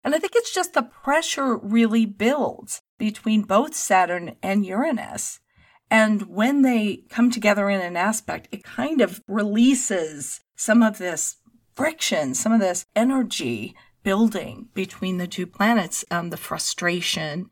And 0.02 0.14
I 0.14 0.18
think 0.18 0.32
it's 0.34 0.52
just 0.52 0.72
the 0.72 0.82
pressure 0.82 1.56
really 1.56 2.06
builds 2.06 2.80
between 2.98 3.42
both 3.42 3.74
Saturn 3.74 4.36
and 4.42 4.64
Uranus. 4.64 5.40
And 5.92 6.22
when 6.22 6.62
they 6.62 7.04
come 7.10 7.30
together 7.30 7.68
in 7.68 7.82
an 7.82 7.98
aspect, 7.98 8.48
it 8.50 8.64
kind 8.64 9.02
of 9.02 9.20
releases 9.28 10.40
some 10.56 10.82
of 10.82 10.96
this 10.96 11.36
friction, 11.76 12.34
some 12.34 12.50
of 12.50 12.60
this 12.60 12.86
energy 12.96 13.76
building 14.02 14.70
between 14.72 15.18
the 15.18 15.26
two 15.26 15.46
planets, 15.46 16.02
um, 16.10 16.30
the 16.30 16.38
frustration 16.38 17.50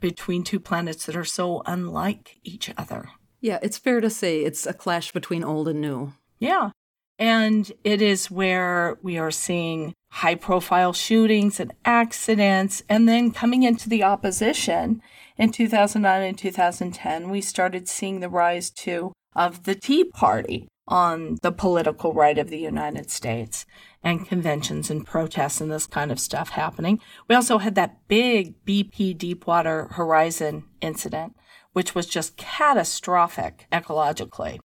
between 0.00 0.42
two 0.42 0.58
planets 0.58 1.04
that 1.04 1.16
are 1.16 1.22
so 1.22 1.62
unlike 1.66 2.38
each 2.42 2.72
other. 2.78 3.10
Yeah, 3.42 3.58
it's 3.60 3.76
fair 3.76 4.00
to 4.00 4.08
say 4.08 4.40
it's 4.40 4.64
a 4.64 4.72
clash 4.72 5.12
between 5.12 5.44
old 5.44 5.68
and 5.68 5.82
new. 5.82 6.14
Yeah. 6.38 6.70
And 7.18 7.70
it 7.84 8.02
is 8.02 8.30
where 8.30 8.98
we 9.02 9.18
are 9.18 9.30
seeing 9.30 9.94
high 10.10 10.34
profile 10.34 10.92
shootings 10.92 11.60
and 11.60 11.72
accidents. 11.84 12.82
And 12.88 13.08
then 13.08 13.30
coming 13.30 13.62
into 13.62 13.88
the 13.88 14.02
opposition 14.02 15.00
in 15.36 15.52
2009 15.52 16.22
and 16.22 16.38
2010, 16.38 17.30
we 17.30 17.40
started 17.40 17.88
seeing 17.88 18.20
the 18.20 18.28
rise 18.28 18.70
too 18.70 19.12
of 19.34 19.64
the 19.64 19.74
Tea 19.74 20.04
Party 20.04 20.68
on 20.88 21.38
the 21.42 21.52
political 21.52 22.12
right 22.12 22.38
of 22.38 22.50
the 22.50 22.58
United 22.58 23.10
States 23.10 23.64
and 24.02 24.26
conventions 24.26 24.90
and 24.90 25.06
protests 25.06 25.60
and 25.60 25.70
this 25.70 25.86
kind 25.86 26.10
of 26.10 26.18
stuff 26.18 26.50
happening. 26.50 27.00
We 27.28 27.34
also 27.34 27.58
had 27.58 27.74
that 27.76 28.08
big 28.08 28.64
BP 28.64 29.16
Deepwater 29.16 29.88
Horizon 29.92 30.64
incident, 30.80 31.36
which 31.72 31.94
was 31.94 32.06
just 32.06 32.36
catastrophic 32.36 33.66
ecologically. 33.72 34.58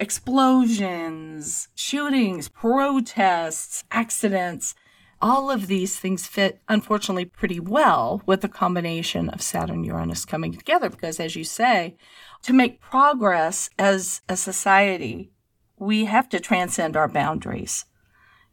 Explosions, 0.00 1.68
shootings, 1.74 2.48
protests, 2.48 3.84
accidents, 3.90 4.74
all 5.22 5.50
of 5.50 5.68
these 5.68 5.98
things 5.98 6.26
fit, 6.26 6.60
unfortunately, 6.68 7.24
pretty 7.24 7.60
well 7.60 8.20
with 8.26 8.40
the 8.40 8.48
combination 8.48 9.30
of 9.30 9.40
Saturn 9.40 9.84
Uranus 9.84 10.24
coming 10.24 10.52
together. 10.52 10.90
Because, 10.90 11.20
as 11.20 11.36
you 11.36 11.44
say, 11.44 11.96
to 12.42 12.52
make 12.52 12.80
progress 12.80 13.70
as 13.78 14.20
a 14.28 14.36
society, 14.36 15.30
we 15.78 16.04
have 16.06 16.28
to 16.28 16.40
transcend 16.40 16.96
our 16.96 17.08
boundaries. 17.08 17.84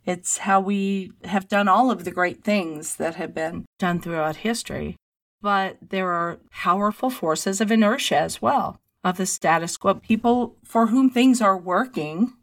It's 0.06 0.40
how 0.40 0.62
we 0.62 1.12
have 1.26 1.48
done 1.48 1.68
all 1.68 1.92
of 1.92 2.06
the 2.06 2.12
great 2.12 2.44
things 2.44 2.96
that 2.96 3.16
have 3.16 3.34
been 3.34 3.66
done 3.80 4.00
throughout 4.00 4.38
history. 4.38 4.96
But 5.42 5.78
there 5.82 6.12
are 6.12 6.40
powerful 6.52 7.10
forces 7.10 7.60
of 7.62 7.72
inertia 7.72 8.18
as 8.18 8.42
well, 8.42 8.80
of 9.04 9.18
the 9.18 9.26
status 9.26 9.78
quo. 9.78 9.96
People 9.96 10.58
for 10.64 10.88
whom 10.88 11.10
things 11.10 11.42
are 11.42 11.58
working 11.58 12.34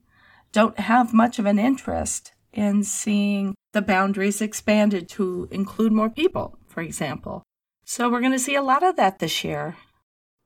don't 0.53 0.79
have 0.79 1.15
much 1.15 1.39
of 1.39 1.47
an 1.47 1.59
interest 1.59 2.33
in 2.53 2.83
seeing 2.83 3.55
the 3.73 3.83
boundaries 3.83 4.41
expanded 4.41 5.09
to 5.09 5.49
include 5.51 5.93
more 5.93 6.11
people, 6.11 6.59
for 6.67 6.81
example. 6.81 7.43
So 7.85 8.11
we're 8.11 8.21
going 8.21 8.33
to 8.33 8.39
see 8.39 8.55
a 8.55 8.63
lot 8.63 8.83
of 8.83 8.97
that 8.97 9.19
this 9.19 9.45
year. 9.45 9.77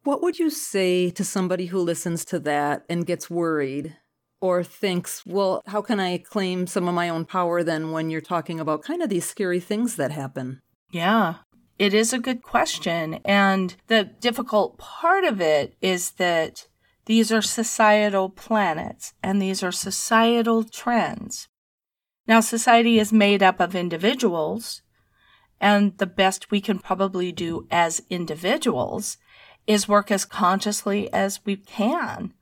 What 0.05 0.23
would 0.23 0.39
you 0.39 0.51
say 0.51 1.11
to 1.11 1.25
somebody 1.25 1.67
who 1.67 1.79
listens 1.79 2.25
to 2.27 2.41
that 2.41 2.85
and 2.89 3.07
gets 3.07 3.31
worried 3.31 3.97
or 4.41 4.65
thinks, 4.65 5.25
well, 5.25 5.63
how 5.67 5.81
can 5.81 6.01
I 6.01 6.19
claim 6.19 6.67
some 6.67 6.89
of 6.89 6.95
my 6.95 7.09
own 7.09 7.25
power 7.25 7.63
then 7.63 7.93
when 7.93 8.11
you're 8.11 8.21
talking 8.21 8.59
about 8.59 8.83
kind 8.83 9.01
of 9.01 9.09
these 9.09 9.25
scary 9.25 9.61
things 9.61 9.95
that 9.97 10.11
happen? 10.11 10.61
Yeah, 10.91 11.37
it 11.79 11.95
is 11.95 12.13
a 12.13 12.19
good 12.19 12.43
question. 12.43 13.15
And 13.25 13.75
the 13.87 14.05
difficult 14.05 14.79
part 14.79 15.25
of 15.25 15.41
it 15.41 15.75
is 15.81 16.13
that 16.13 16.67
these 17.07 17.33
are 17.33 17.43
societal 17.43 18.29
planets 18.29 19.15
and 19.23 19.41
these 19.41 19.63
are 19.63 19.73
societal 19.73 20.65
trends. 20.65 21.49
Now, 22.27 22.41
society 22.41 22.99
is 22.99 23.13
made 23.13 23.43
up 23.43 23.59
of 23.59 23.75
individuals, 23.75 24.83
and 25.61 25.99
the 25.99 26.07
best 26.07 26.51
we 26.51 26.61
can 26.61 26.79
probably 26.79 27.33
do 27.33 27.67
as 27.71 28.03
individuals 28.09 29.17
is 29.67 29.89
work 29.89 30.11
as 30.11 30.25
consciously 30.25 31.13
as 31.13 31.41
we 31.45 31.57
can 31.57 32.33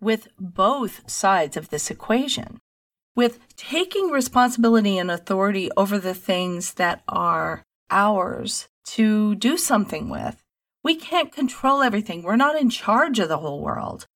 with 0.00 0.28
both 0.38 1.08
sides 1.08 1.56
of 1.56 1.70
this 1.70 1.90
equation, 1.90 2.58
with 3.14 3.38
taking 3.56 4.10
responsibility 4.10 4.98
and 4.98 5.10
authority 5.10 5.70
over 5.76 5.98
the 5.98 6.14
things 6.14 6.74
that 6.74 7.02
are 7.06 7.62
ours 7.90 8.68
to 8.84 9.34
do 9.34 9.56
something 9.56 10.08
with. 10.08 10.42
We 10.82 10.94
can't 10.94 11.32
control 11.32 11.82
everything. 11.82 12.22
We're 12.22 12.36
not 12.36 12.60
in 12.60 12.70
charge 12.70 13.18
of 13.18 13.28
the 13.28 13.38
whole 13.38 13.60
world. 13.60 14.06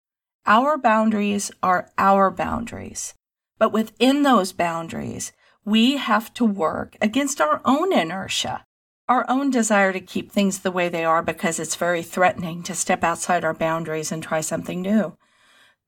Our 0.46 0.78
boundaries 0.78 1.50
are 1.62 1.90
our 1.98 2.30
boundaries. 2.30 3.14
But 3.58 3.72
within 3.72 4.22
those 4.22 4.52
boundaries, 4.52 5.32
we 5.64 5.96
have 5.96 6.32
to 6.34 6.44
work 6.44 6.96
against 7.00 7.40
our 7.40 7.60
own 7.64 7.92
inertia, 7.92 8.64
our 9.08 9.24
own 9.28 9.50
desire 9.50 9.92
to 9.92 10.00
keep 10.00 10.32
things 10.32 10.58
the 10.58 10.72
way 10.72 10.88
they 10.88 11.04
are 11.04 11.22
because 11.22 11.58
it's 11.58 11.76
very 11.76 12.02
threatening 12.02 12.62
to 12.64 12.74
step 12.74 13.04
outside 13.04 13.44
our 13.44 13.54
boundaries 13.54 14.10
and 14.10 14.22
try 14.22 14.40
something 14.40 14.82
new 14.82 15.16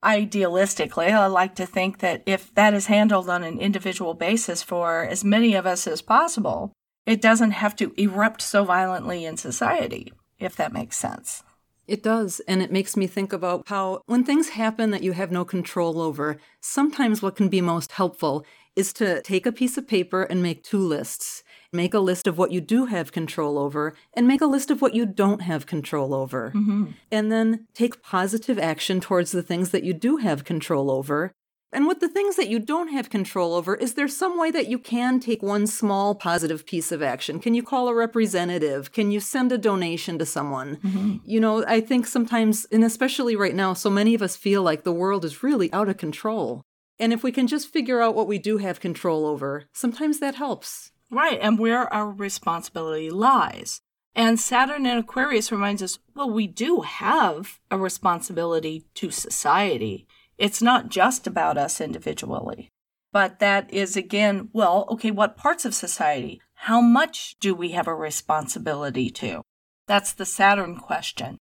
idealistically, 0.03 1.11
I 1.11 1.27
like 1.27 1.55
to 1.55 1.65
think 1.65 1.99
that 1.99 2.23
if 2.25 2.53
that 2.55 2.73
is 2.73 2.85
handled 2.85 3.29
on 3.29 3.43
an 3.43 3.59
individual 3.59 4.13
basis 4.13 4.61
for 4.63 5.03
as 5.03 5.23
many 5.23 5.55
of 5.55 5.65
us 5.65 5.87
as 5.87 6.01
possible, 6.01 6.71
it 7.07 7.21
doesn't 7.21 7.51
have 7.51 7.75
to 7.77 7.93
erupt 7.97 8.41
so 8.41 8.65
violently 8.65 9.25
in 9.25 9.37
society, 9.37 10.13
if 10.39 10.55
that 10.57 10.73
makes 10.73 10.97
sense. 10.97 11.41
It 11.87 12.03
does. 12.03 12.41
And 12.41 12.61
it 12.61 12.71
makes 12.71 12.97
me 12.97 13.07
think 13.07 13.31
about 13.31 13.63
how 13.67 14.01
when 14.07 14.25
things 14.25 14.49
happen 14.49 14.91
that 14.91 15.03
you 15.03 15.13
have 15.13 15.31
no 15.31 15.45
control 15.45 16.01
over, 16.01 16.37
sometimes 16.59 17.21
what 17.21 17.37
can 17.37 17.47
be 17.47 17.61
most 17.61 17.93
helpful 17.93 18.45
is 18.75 18.91
to 18.93 19.21
take 19.21 19.45
a 19.45 19.51
piece 19.53 19.77
of 19.77 19.87
paper 19.87 20.23
and 20.23 20.43
make 20.43 20.63
two 20.63 20.79
lists. 20.79 21.43
Make 21.73 21.93
a 21.93 21.99
list 21.99 22.27
of 22.27 22.37
what 22.37 22.51
you 22.51 22.61
do 22.61 22.85
have 22.85 23.11
control 23.11 23.57
over 23.57 23.95
and 24.13 24.27
make 24.27 24.41
a 24.41 24.45
list 24.45 24.69
of 24.69 24.81
what 24.81 24.93
you 24.93 25.05
don't 25.05 25.41
have 25.41 25.65
control 25.65 26.13
over. 26.13 26.51
Mm-hmm. 26.53 26.91
And 27.11 27.31
then 27.31 27.67
take 27.73 28.03
positive 28.03 28.59
action 28.59 28.99
towards 28.99 29.31
the 29.31 29.43
things 29.43 29.71
that 29.71 29.83
you 29.83 29.93
do 29.93 30.17
have 30.17 30.43
control 30.43 30.91
over. 30.91 31.31
And 31.73 31.85
with 31.85 31.99
the 31.99 32.07
things 32.07 32.37
that 32.37 32.47
you 32.47 32.59
don't 32.59 32.93
have 32.93 33.09
control 33.09 33.53
over, 33.53 33.75
is 33.75 33.95
there 33.95 34.07
some 34.07 34.39
way 34.39 34.51
that 34.51 34.67
you 34.67 34.79
can 34.79 35.19
take 35.19 35.43
one 35.43 35.67
small 35.67 36.15
positive 36.15 36.65
piece 36.65 36.93
of 36.93 37.03
action? 37.03 37.39
Can 37.39 37.53
you 37.53 37.61
call 37.61 37.89
a 37.89 37.93
representative? 37.93 38.93
Can 38.93 39.11
you 39.11 39.19
send 39.19 39.51
a 39.51 39.57
donation 39.57 40.17
to 40.19 40.25
someone? 40.25 40.77
Mm-hmm. 40.77 41.17
You 41.25 41.41
know, 41.41 41.65
I 41.65 41.81
think 41.81 42.07
sometimes, 42.07 42.65
and 42.71 42.85
especially 42.85 43.35
right 43.35 43.55
now, 43.55 43.73
so 43.73 43.89
many 43.89 44.15
of 44.15 44.21
us 44.21 44.37
feel 44.37 44.63
like 44.63 44.83
the 44.83 44.93
world 44.93 45.25
is 45.25 45.43
really 45.43 45.71
out 45.73 45.89
of 45.89 45.97
control. 45.97 46.61
And 46.99 47.11
if 47.11 47.21
we 47.21 47.31
can 47.31 47.47
just 47.47 47.71
figure 47.71 48.01
out 48.01 48.15
what 48.15 48.27
we 48.27 48.39
do 48.39 48.57
have 48.57 48.79
control 48.79 49.25
over, 49.25 49.65
sometimes 49.73 50.19
that 50.19 50.35
helps. 50.35 50.91
Right, 51.11 51.39
and 51.41 51.59
where 51.59 51.93
our 51.93 52.09
responsibility 52.09 53.09
lies. 53.09 53.81
And 54.15 54.39
Saturn 54.39 54.85
in 54.85 54.97
Aquarius 54.97 55.51
reminds 55.51 55.83
us 55.83 55.99
well, 56.15 56.29
we 56.29 56.47
do 56.47 56.81
have 56.81 57.59
a 57.69 57.77
responsibility 57.77 58.85
to 58.95 59.11
society. 59.11 60.07
It's 60.37 60.61
not 60.61 60.89
just 60.89 61.27
about 61.27 61.57
us 61.57 61.81
individually. 61.81 62.69
But 63.11 63.39
that 63.39 63.73
is 63.73 63.95
again, 63.95 64.49
well, 64.53 64.85
okay, 64.91 65.11
what 65.11 65.37
parts 65.37 65.65
of 65.65 65.73
society? 65.73 66.41
How 66.53 66.81
much 66.81 67.35
do 67.39 67.55
we 67.55 67.71
have 67.71 67.87
a 67.87 67.95
responsibility 67.95 69.09
to? 69.11 69.43
That's 69.87 70.11
the 70.11 70.25
Saturn 70.25 70.77
question. 70.77 71.37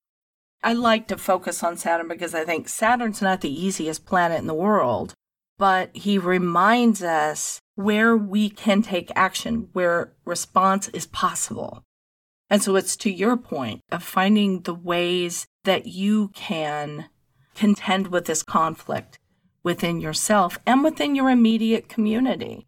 I 0.63 0.73
like 0.73 1.09
to 1.09 1.19
focus 1.19 1.63
on 1.63 1.77
Saturn 1.77 2.09
because 2.09 2.35
I 2.35 2.45
think 2.45 2.69
Saturn's 2.69 3.21
not 3.21 3.41
the 3.41 3.65
easiest 3.65 4.07
planet 4.07 4.39
in 4.39 4.47
the 4.47 4.55
world, 4.55 5.15
but 5.59 5.95
he 5.95 6.19
reminds 6.19 7.03
us 7.03 7.61
where 7.75 8.17
we 8.17 8.49
can 8.49 8.83
take 8.83 9.11
action, 9.15 9.69
where 9.73 10.13
response 10.25 10.89
is 10.89 11.07
possible. 11.07 11.83
And 12.49 12.63
so 12.63 12.77
it's 12.77 12.97
to 12.99 13.11
your 13.11 13.37
point 13.37 13.83
of 13.91 14.03
finding 14.03 14.63
the 14.63 14.75
ways 14.75 15.47
that 15.65 15.87
you 15.87 16.29
can 16.29 17.11
contend 17.57 18.09
with 18.09 18.27
this 18.27 18.43
conflict 18.43 19.19
within 19.63 20.01
yourself 20.01 20.59
and 20.65 20.85
within 20.85 21.17
your 21.17 21.29
immediate 21.29 21.89
community. 21.89 22.67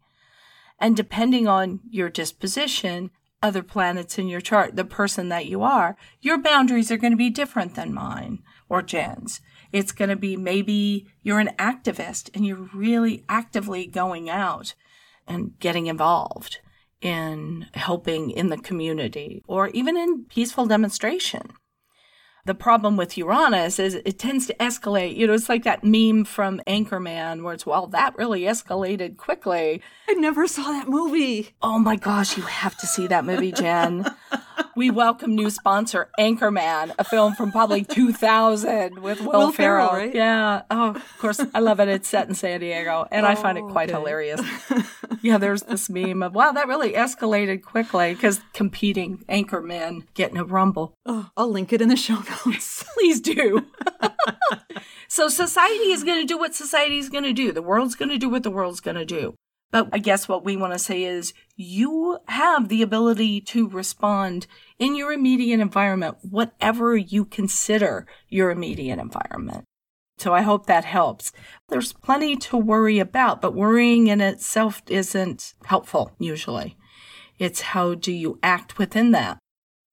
And 0.79 0.97
depending 0.97 1.47
on 1.47 1.79
your 1.89 2.09
disposition, 2.09 3.11
other 3.41 3.63
planets 3.63 4.17
in 4.17 4.27
your 4.27 4.41
chart, 4.41 4.75
the 4.75 4.83
person 4.83 5.29
that 5.29 5.45
you 5.45 5.63
are, 5.63 5.95
your 6.19 6.37
boundaries 6.37 6.91
are 6.91 6.97
going 6.97 7.13
to 7.13 7.17
be 7.17 7.29
different 7.29 7.75
than 7.75 7.93
mine 7.93 8.39
or 8.67 8.81
Jen's. 8.81 9.39
It's 9.71 9.91
going 9.91 10.09
to 10.09 10.15
be 10.15 10.35
maybe 10.35 11.07
you're 11.21 11.39
an 11.39 11.55
activist 11.57 12.29
and 12.33 12.45
you're 12.45 12.69
really 12.73 13.23
actively 13.29 13.85
going 13.85 14.29
out 14.29 14.75
and 15.27 15.57
getting 15.59 15.87
involved 15.87 16.59
in 17.01 17.67
helping 17.73 18.31
in 18.31 18.49
the 18.49 18.57
community 18.57 19.41
or 19.47 19.69
even 19.69 19.95
in 19.95 20.25
peaceful 20.25 20.65
demonstration. 20.65 21.53
The 22.49 22.55
problem 22.55 22.97
with 22.97 23.15
Uranus 23.15 23.77
is 23.77 23.93
it 23.93 24.17
tends 24.17 24.47
to 24.47 24.55
escalate. 24.55 25.15
You 25.15 25.27
know, 25.27 25.33
it's 25.33 25.49
like 25.49 25.65
that 25.65 25.83
meme 25.83 26.25
from 26.25 26.59
Anchorman 26.65 27.43
where 27.43 27.53
it's, 27.53 27.63
well, 27.63 27.85
that 27.85 28.17
really 28.17 28.41
escalated 28.41 29.17
quickly. 29.17 29.83
I 30.09 30.13
never 30.13 30.47
saw 30.47 30.63
that 30.63 30.89
movie. 30.89 31.53
Oh 31.61 31.77
my 31.77 31.95
gosh, 31.95 32.37
you 32.37 32.41
have 32.41 32.75
to 32.79 32.87
see 32.87 33.05
that 33.05 33.23
movie, 33.23 33.51
Jen. 33.51 34.03
we 34.75 34.89
welcome 34.89 35.35
new 35.35 35.49
sponsor 35.49 36.09
Anchorman, 36.19 36.93
a 36.97 37.03
film 37.03 37.33
from 37.33 37.51
probably 37.51 37.83
2000 37.83 38.99
with 38.99 39.21
Will, 39.21 39.31
Will 39.31 39.51
Ferrell. 39.51 39.89
Ferrell 39.89 40.05
right? 40.05 40.15
Yeah. 40.15 40.63
Oh, 40.69 40.89
of 40.91 41.17
course, 41.19 41.41
I 41.53 41.59
love 41.59 41.79
it. 41.79 41.87
It's 41.87 42.07
set 42.07 42.27
in 42.27 42.35
San 42.35 42.59
Diego, 42.59 43.07
and 43.11 43.25
oh, 43.25 43.29
I 43.29 43.35
find 43.35 43.57
it 43.57 43.63
oh, 43.65 43.71
quite 43.71 43.89
okay. 43.89 43.99
hilarious. 43.99 44.41
yeah, 45.21 45.37
there's 45.37 45.63
this 45.63 45.89
meme 45.89 46.23
of 46.23 46.35
wow, 46.35 46.51
that 46.51 46.67
really 46.67 46.93
escalated 46.93 47.63
quickly 47.63 48.13
because 48.13 48.41
competing 48.53 49.23
Anchormen 49.29 50.05
get 50.13 50.31
in 50.31 50.37
a 50.37 50.43
rumble. 50.43 50.93
Oh, 51.05 51.29
I'll 51.35 51.49
link 51.49 51.73
it 51.73 51.81
in 51.81 51.89
the 51.89 51.95
show 51.95 52.21
notes. 52.45 52.83
Please 52.93 53.19
do. 53.21 53.65
so 55.07 55.29
society 55.29 55.91
is 55.91 56.03
going 56.03 56.19
to 56.19 56.27
do 56.27 56.37
what 56.37 56.55
society 56.55 56.97
is 56.97 57.09
going 57.09 57.23
to 57.23 57.33
do. 57.33 57.51
The 57.51 57.61
world's 57.61 57.95
going 57.95 58.09
to 58.09 58.17
do 58.17 58.29
what 58.29 58.43
the 58.43 58.51
world's 58.51 58.81
going 58.81 58.97
to 58.97 59.05
do. 59.05 59.35
But 59.71 59.89
I 59.93 59.99
guess 59.99 60.27
what 60.27 60.43
we 60.43 60.57
want 60.57 60.73
to 60.73 60.79
say 60.79 61.03
is 61.03 61.33
you 61.55 62.17
have 62.27 62.69
the 62.69 62.81
ability 62.81 63.41
to 63.41 63.67
respond 63.67 64.47
in 64.79 64.95
your 64.95 65.11
immediate 65.11 65.59
environment, 65.59 66.17
whatever 66.21 66.97
you 66.97 67.25
consider 67.25 68.07
your 68.29 68.49
immediate 68.49 68.99
environment. 68.99 69.65
So 70.17 70.33
I 70.33 70.41
hope 70.41 70.65
that 70.65 70.85
helps. 70.85 71.31
There's 71.69 71.93
plenty 71.93 72.35
to 72.37 72.57
worry 72.57 72.99
about, 72.99 73.41
but 73.41 73.53
worrying 73.53 74.07
in 74.07 74.21
itself 74.21 74.81
isn't 74.87 75.53
helpful 75.65 76.11
usually. 76.19 76.75
It's 77.37 77.61
how 77.61 77.93
do 77.93 78.11
you 78.11 78.39
act 78.43 78.77
within 78.77 79.11
that? 79.11 79.37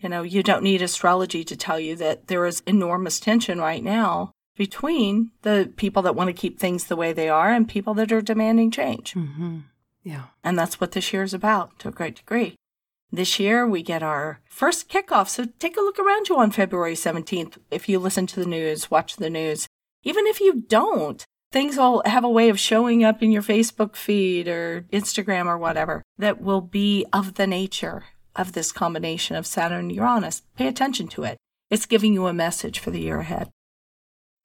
You 0.01 0.09
know, 0.09 0.23
you 0.23 0.43
don't 0.43 0.65
need 0.65 0.83
astrology 0.83 1.45
to 1.45 1.57
tell 1.57 1.79
you 1.79 1.97
that 1.97 2.27
there 2.27 2.45
is 2.45 2.63
enormous 2.67 3.21
tension 3.21 3.61
right 3.61 3.85
now 3.85 4.33
between 4.57 5.31
the 5.43 5.73
people 5.77 6.03
that 6.03 6.17
want 6.17 6.29
to 6.29 6.33
keep 6.33 6.59
things 6.59 6.85
the 6.85 6.97
way 6.97 7.13
they 7.13 7.29
are 7.29 7.53
and 7.53 7.69
people 7.69 7.95
that 7.95 8.11
are 8.11 8.23
demanding 8.23 8.71
change. 8.71 9.15
Mm-hmm. 9.15 9.59
Yeah. 10.03 10.25
And 10.43 10.59
that's 10.59 10.81
what 10.81 10.93
this 10.93 11.13
year 11.13 11.23
is 11.23 11.35
about 11.35 11.79
to 11.81 11.89
a 11.89 11.93
great 11.93 12.17
degree. 12.17 12.57
This 13.13 13.39
year, 13.39 13.67
we 13.67 13.83
get 13.83 14.03
our 14.03 14.41
first 14.49 14.89
kickoff. 14.89 15.29
So 15.29 15.47
take 15.59 15.77
a 15.77 15.81
look 15.81 15.99
around 15.99 16.29
you 16.29 16.39
on 16.39 16.51
February 16.51 16.95
17th. 16.95 17.59
If 17.71 17.89
you 17.89 17.99
listen 17.99 18.27
to 18.29 18.41
the 18.41 18.47
news, 18.47 18.91
watch 18.91 19.17
the 19.17 19.31
news. 19.31 19.69
Even 20.03 20.27
if 20.27 20.41
you 20.41 20.63
don't, 20.69 21.25
things 21.53 21.77
will 21.77 22.03
have 22.05 22.25
a 22.25 22.31
way 22.31 22.49
of 22.49 22.59
showing 22.59 23.05
up 23.05 23.23
in 23.23 23.31
your 23.31 23.43
Facebook 23.43 23.97
feed 23.97 24.49
or 24.49 24.87
Instagram 24.93 25.47
or 25.47 25.59
whatever 25.59 26.03
that 26.19 26.41
will 26.41 26.61
be 26.61 27.07
of 27.13 27.35
the 27.35 27.47
nature 27.47 28.05
of 28.35 28.53
this 28.53 28.73
combination 28.73 29.37
of 29.37 29.47
Saturn 29.47 29.81
and 29.81 29.93
Uranus. 29.93 30.43
Pay 30.57 30.67
attention 30.69 31.09
to 31.09 31.25
it. 31.25 31.39
It's 31.71 31.87
giving 31.87 32.13
you 32.13 32.27
a 32.27 32.33
message 32.33 32.79
for 32.79 32.91
the 32.91 33.01
year 33.01 33.21
ahead. 33.21 33.51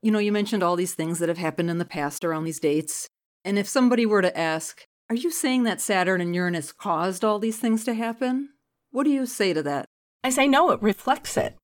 You 0.01 0.11
know, 0.11 0.19
you 0.19 0.31
mentioned 0.31 0.63
all 0.63 0.75
these 0.75 0.95
things 0.95 1.19
that 1.19 1.29
have 1.29 1.37
happened 1.37 1.69
in 1.69 1.77
the 1.77 1.85
past 1.85 2.25
around 2.25 2.43
these 2.43 2.59
dates. 2.59 3.07
And 3.45 3.59
if 3.59 3.67
somebody 3.67 4.05
were 4.05 4.21
to 4.21 4.37
ask, 4.37 4.83
are 5.09 5.15
you 5.15 5.29
saying 5.31 5.63
that 5.63 5.81
Saturn 5.81 6.21
and 6.21 6.33
Uranus 6.33 6.71
caused 6.71 7.23
all 7.23 7.37
these 7.39 7.59
things 7.59 7.83
to 7.85 7.93
happen? 7.93 8.49
What 8.91 9.03
do 9.03 9.09
you 9.09 9.25
say 9.25 9.53
to 9.53 9.61
that? 9.63 9.85
I 10.23 10.29
say 10.29 10.47
no, 10.47 10.71
it 10.71 10.81
reflects 10.81 11.37
it. 11.37 11.55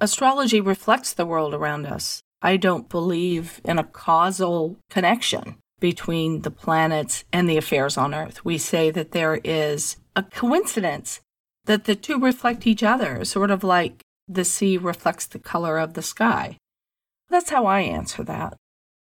Astrology 0.00 0.60
reflects 0.60 1.12
the 1.12 1.26
world 1.26 1.54
around 1.54 1.86
us. 1.86 2.22
I 2.42 2.56
don't 2.56 2.88
believe 2.88 3.60
in 3.64 3.78
a 3.78 3.84
causal 3.84 4.76
connection. 4.90 5.56
between 5.80 6.42
the 6.42 6.50
planets 6.50 7.24
and 7.32 7.48
the 7.48 7.56
affairs 7.56 7.96
on 7.96 8.14
Earth. 8.14 8.44
We 8.44 8.58
say 8.58 8.90
that 8.90 9.12
there 9.12 9.40
is 9.44 9.96
a 10.14 10.22
coincidence 10.22 11.20
that 11.66 11.84
the 11.84 11.94
two 11.94 12.18
reflect 12.18 12.66
each 12.66 12.82
other, 12.82 13.24
sort 13.24 13.50
of 13.50 13.62
like 13.62 14.02
the 14.28 14.44
sea 14.44 14.78
reflects 14.78 15.26
the 15.26 15.38
color 15.38 15.78
of 15.78 15.94
the 15.94 16.02
sky. 16.02 16.56
That's 17.28 17.50
how 17.50 17.66
I 17.66 17.80
answer 17.80 18.22
that. 18.24 18.56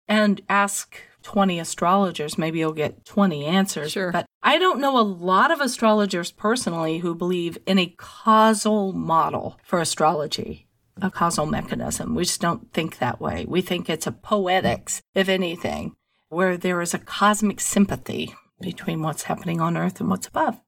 And 0.07 0.41
ask 0.49 0.97
20 1.23 1.59
astrologers, 1.59 2.39
maybe 2.39 2.59
you'll 2.59 2.73
get 2.73 3.05
20 3.05 3.45
answers. 3.45 3.93
Sure. 3.93 4.11
But 4.11 4.27
I 4.43 4.59
don't 4.59 4.81
know 4.81 4.99
a 4.99 5.03
lot 5.03 5.51
of 5.51 5.61
astrologers 5.61 6.33
personally 6.33 6.99
who 6.99 7.15
believe 7.15 7.59
in 7.67 7.79
a 7.79 7.95
causal 7.99 8.93
model 8.93 9.59
for 9.63 9.81
astrology, 9.81 10.67
a 11.01 11.11
causal 11.11 11.47
mechanism. 11.47 12.15
We 12.15 12.25
just 12.25 12.41
don't 12.41 12.73
think 12.73 12.99
that 12.99 13.21
way. 13.21 13.45
We 13.47 13.61
think 13.61 13.91
it's 13.91 14.07
a 14.07 14.13
poetics, 14.13 15.03
if 15.15 15.29
anything, 15.29 15.95
where 16.29 16.57
there 16.57 16.81
is 16.81 16.95
a 16.95 16.99
cosmic 16.99 17.61
sympathy 17.61 18.35
between 18.61 19.03
what's 19.03 19.25
happening 19.25 19.61
on 19.61 19.77
Earth 19.77 20.01
and 20.01 20.09
what's 20.09 20.27
above. 20.27 20.61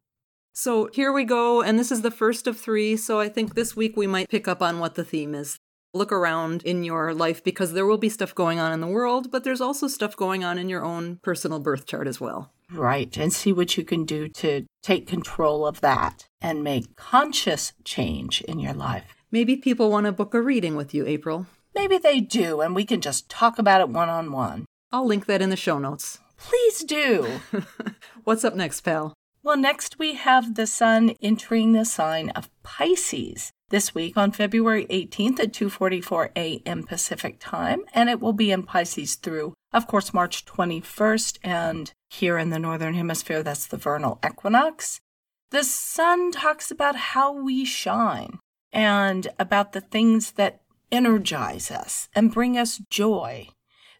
So 0.52 0.90
here 0.92 1.12
we 1.12 1.24
go, 1.24 1.62
and 1.62 1.78
this 1.78 1.90
is 1.90 2.02
the 2.02 2.10
first 2.10 2.46
of 2.46 2.58
three. 2.58 2.96
So 2.96 3.18
I 3.20 3.28
think 3.28 3.54
this 3.54 3.74
week 3.74 3.96
we 3.96 4.06
might 4.06 4.28
pick 4.28 4.46
up 4.46 4.60
on 4.60 4.78
what 4.78 4.94
the 4.94 5.04
theme 5.04 5.34
is. 5.34 5.58
Look 5.92 6.12
around 6.12 6.62
in 6.62 6.84
your 6.84 7.12
life 7.12 7.42
because 7.42 7.72
there 7.72 7.86
will 7.86 7.98
be 7.98 8.08
stuff 8.08 8.34
going 8.34 8.60
on 8.60 8.72
in 8.72 8.80
the 8.80 8.86
world, 8.86 9.30
but 9.30 9.42
there's 9.42 9.60
also 9.60 9.88
stuff 9.88 10.16
going 10.16 10.44
on 10.44 10.56
in 10.56 10.68
your 10.68 10.84
own 10.84 11.18
personal 11.22 11.58
birth 11.58 11.86
chart 11.86 12.06
as 12.06 12.20
well. 12.20 12.52
Right. 12.72 13.16
And 13.16 13.32
see 13.32 13.52
what 13.52 13.76
you 13.76 13.84
can 13.84 14.04
do 14.04 14.28
to 14.28 14.66
take 14.82 15.08
control 15.08 15.66
of 15.66 15.80
that 15.80 16.28
and 16.40 16.62
make 16.62 16.94
conscious 16.94 17.72
change 17.84 18.40
in 18.42 18.60
your 18.60 18.74
life. 18.74 19.16
Maybe 19.32 19.56
people 19.56 19.90
want 19.90 20.06
to 20.06 20.12
book 20.12 20.32
a 20.34 20.40
reading 20.40 20.76
with 20.76 20.94
you, 20.94 21.06
April. 21.06 21.46
Maybe 21.74 21.98
they 21.98 22.20
do, 22.20 22.60
and 22.60 22.74
we 22.74 22.84
can 22.84 23.00
just 23.00 23.28
talk 23.28 23.58
about 23.58 23.80
it 23.80 23.88
one 23.88 24.08
on 24.08 24.32
one. 24.32 24.66
I'll 24.92 25.06
link 25.06 25.26
that 25.26 25.42
in 25.42 25.50
the 25.50 25.56
show 25.56 25.78
notes. 25.78 26.18
Please 26.36 26.84
do. 26.84 27.40
What's 28.24 28.44
up 28.44 28.54
next, 28.54 28.80
pal? 28.80 29.14
Well, 29.42 29.56
next 29.56 29.98
we 29.98 30.14
have 30.14 30.54
the 30.54 30.66
sun 30.66 31.14
entering 31.22 31.72
the 31.72 31.84
sign 31.84 32.30
of 32.30 32.50
Pisces 32.62 33.52
this 33.70 33.94
week 33.94 34.16
on 34.16 34.32
February 34.32 34.86
18th 34.90 35.40
at 35.40 35.52
2:44 35.52 36.30
a.m. 36.36 36.82
Pacific 36.82 37.36
Time, 37.40 37.82
and 37.94 38.10
it 38.10 38.20
will 38.20 38.32
be 38.32 38.50
in 38.50 38.62
Pisces 38.62 39.14
through 39.14 39.54
of 39.72 39.86
course 39.86 40.12
March 40.12 40.44
21st 40.44 41.38
and 41.42 41.92
here 42.08 42.36
in 42.36 42.50
the 42.50 42.58
northern 42.58 42.94
hemisphere 42.94 43.42
that's 43.42 43.66
the 43.66 43.76
vernal 43.76 44.18
equinox. 44.24 45.00
The 45.50 45.64
sun 45.64 46.30
talks 46.32 46.70
about 46.70 46.96
how 46.96 47.32
we 47.32 47.64
shine 47.64 48.38
and 48.72 49.28
about 49.38 49.72
the 49.72 49.80
things 49.80 50.32
that 50.32 50.60
energize 50.92 51.70
us 51.70 52.08
and 52.14 52.34
bring 52.34 52.58
us 52.58 52.80
joy 52.90 53.48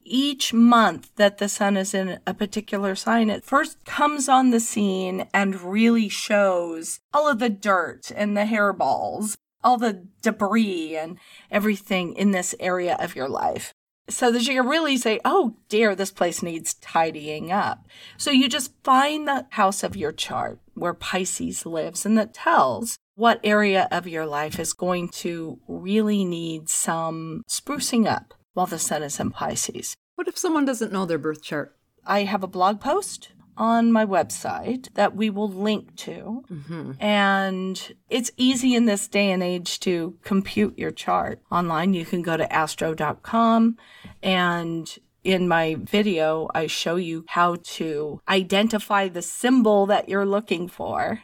each 0.05 0.53
month 0.53 1.11
that 1.17 1.39
the 1.39 1.49
sun 1.49 1.77
is 1.77 1.95
in 1.95 2.19
a 2.27 2.35
particular 2.35 2.95
sign, 2.95 3.31
it 3.31 3.45
first 3.45 3.85
comes 3.85 4.29
on 4.29 4.51
the 4.51 4.61
scene 4.61 5.29
and 5.33 5.61
really 5.61 6.09
shows 6.09 7.01
all 7.13 7.29
of 7.29 7.39
the 7.39 7.49
dirt 7.49 8.11
and 8.15 8.37
the 8.37 8.43
hairballs, 8.43 9.37
all 9.63 9.77
the 9.77 10.07
debris 10.23 10.97
and 10.97 11.19
everything 11.51 12.15
in 12.15 12.31
this 12.31 12.55
area 12.61 12.97
of 13.01 13.15
your 13.15 13.29
life. 13.29 13.73
So 14.09 14.33
that 14.33 14.47
you 14.47 14.55
can 14.55 14.67
really 14.67 14.97
say, 14.97 15.21
oh 15.25 15.57
dear, 15.69 15.95
this 15.95 16.11
place 16.11 16.43
needs 16.43 16.75
tidying 16.75 17.53
up. 17.53 17.87
So 18.17 18.31
you 18.31 18.49
just 18.49 18.73
find 18.83 19.29
the 19.29 19.47
house 19.51 19.85
of 19.85 19.95
your 19.95 20.11
chart 20.11 20.59
where 20.75 20.95
Pisces 20.95 21.65
lives 21.65 22.05
and 22.05 22.19
that 22.19 22.35
tells 22.35 22.99
what 23.15 23.39
area 23.45 23.87
of 23.93 24.09
your 24.09 24.27
life 24.27 24.59
is 24.59 24.73
going 24.73 25.11
to 25.11 25.61
really 25.69 26.25
need 26.25 26.69
some 26.69 27.43
sprucing 27.49 28.11
up 28.11 28.35
while 28.55 28.67
the 28.67 28.79
sun 28.79 29.03
is 29.03 29.21
in 29.21 29.31
Pisces. 29.31 29.95
What 30.17 30.27
if 30.27 30.39
someone 30.39 30.65
doesn't 30.65 30.93
know 30.93 31.07
their 31.07 31.19
birth 31.19 31.43
chart? 31.43 31.77
I 32.05 32.25
have 32.25 32.43
a 32.43 32.49
blog 32.49 32.81
post 32.81 33.29
on 33.61 33.93
my 33.93 34.07
website 34.07 34.93
that 34.95 35.15
we 35.15 35.29
will 35.29 35.51
link 35.51 35.95
to. 35.95 36.43
Mm-hmm. 36.51 36.93
And 36.99 37.95
it's 38.09 38.31
easy 38.39 38.75
in 38.75 38.87
this 38.87 39.07
day 39.07 39.31
and 39.31 39.43
age 39.43 39.79
to 39.81 40.17
compute 40.25 40.79
your 40.79 40.91
chart 40.91 41.41
online. 41.53 41.93
You 41.93 42.07
can 42.07 42.23
go 42.23 42.39
to 42.39 42.51
astro.com 42.51 43.77
and 44.23 44.99
in 45.23 45.47
my 45.47 45.77
video, 45.79 46.49
I 46.55 46.67
show 46.67 46.97
you 46.97 47.27
how 47.29 47.57
to 47.63 48.23
identify 48.27 49.09
the 49.09 49.21
symbol 49.21 49.85
that 49.85 50.09
you're 50.09 50.25
looking 50.25 50.67
for. 50.67 51.21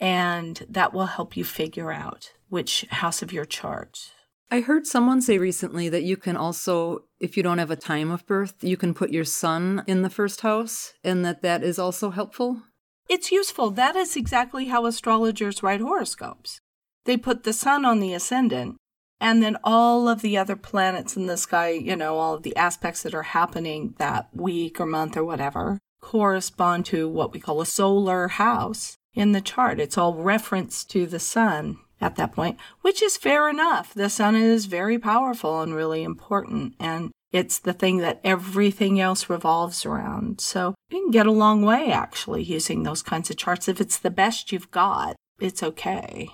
And 0.00 0.64
that 0.70 0.94
will 0.94 1.06
help 1.06 1.36
you 1.36 1.44
figure 1.44 1.92
out 1.92 2.32
which 2.48 2.86
house 2.88 3.20
of 3.20 3.34
your 3.34 3.44
chart 3.44 4.12
I 4.52 4.62
heard 4.62 4.84
someone 4.84 5.22
say 5.22 5.38
recently 5.38 5.88
that 5.90 6.02
you 6.02 6.16
can 6.16 6.36
also, 6.36 7.04
if 7.20 7.36
you 7.36 7.42
don't 7.42 7.58
have 7.58 7.70
a 7.70 7.76
time 7.76 8.10
of 8.10 8.26
birth, 8.26 8.64
you 8.64 8.76
can 8.76 8.94
put 8.94 9.10
your 9.10 9.24
sun 9.24 9.84
in 9.86 10.02
the 10.02 10.10
first 10.10 10.40
house 10.40 10.92
and 11.04 11.24
that 11.24 11.42
that 11.42 11.62
is 11.62 11.78
also 11.78 12.10
helpful. 12.10 12.62
It's 13.08 13.30
useful. 13.30 13.70
That 13.70 13.94
is 13.94 14.16
exactly 14.16 14.66
how 14.66 14.86
astrologers 14.86 15.62
write 15.62 15.80
horoscopes. 15.80 16.60
They 17.04 17.16
put 17.16 17.44
the 17.44 17.52
sun 17.52 17.84
on 17.84 18.00
the 18.00 18.12
ascendant 18.12 18.76
and 19.20 19.40
then 19.40 19.56
all 19.62 20.08
of 20.08 20.20
the 20.20 20.36
other 20.36 20.56
planets 20.56 21.16
in 21.16 21.26
the 21.26 21.36
sky, 21.36 21.70
you 21.70 21.94
know, 21.94 22.16
all 22.16 22.34
of 22.34 22.42
the 22.42 22.56
aspects 22.56 23.04
that 23.04 23.14
are 23.14 23.22
happening 23.22 23.94
that 23.98 24.30
week 24.34 24.80
or 24.80 24.86
month 24.86 25.16
or 25.16 25.24
whatever 25.24 25.78
correspond 26.00 26.86
to 26.86 27.08
what 27.08 27.32
we 27.32 27.38
call 27.38 27.60
a 27.60 27.66
solar 27.66 28.26
house 28.26 28.96
in 29.14 29.30
the 29.30 29.40
chart. 29.40 29.78
It's 29.78 29.98
all 29.98 30.14
reference 30.14 30.84
to 30.86 31.06
the 31.06 31.20
sun 31.20 31.78
at 32.00 32.16
that 32.16 32.32
point, 32.32 32.58
which 32.80 33.02
is 33.02 33.16
fair 33.16 33.48
enough. 33.48 33.92
The 33.94 34.08
sun 34.08 34.34
is 34.36 34.66
very 34.66 34.98
powerful 34.98 35.60
and 35.60 35.74
really 35.74 36.02
important, 36.02 36.74
and 36.80 37.10
it's 37.32 37.58
the 37.58 37.72
thing 37.72 37.98
that 37.98 38.20
everything 38.24 39.00
else 39.00 39.30
revolves 39.30 39.86
around. 39.86 40.40
So 40.40 40.74
you 40.90 41.00
can 41.00 41.10
get 41.10 41.26
a 41.26 41.32
long 41.32 41.62
way 41.62 41.92
actually 41.92 42.42
using 42.42 42.82
those 42.82 43.02
kinds 43.02 43.30
of 43.30 43.36
charts. 43.36 43.68
If 43.68 43.80
it's 43.80 43.98
the 43.98 44.10
best 44.10 44.50
you've 44.50 44.70
got, 44.70 45.16
it's 45.40 45.62
okay. 45.62 46.30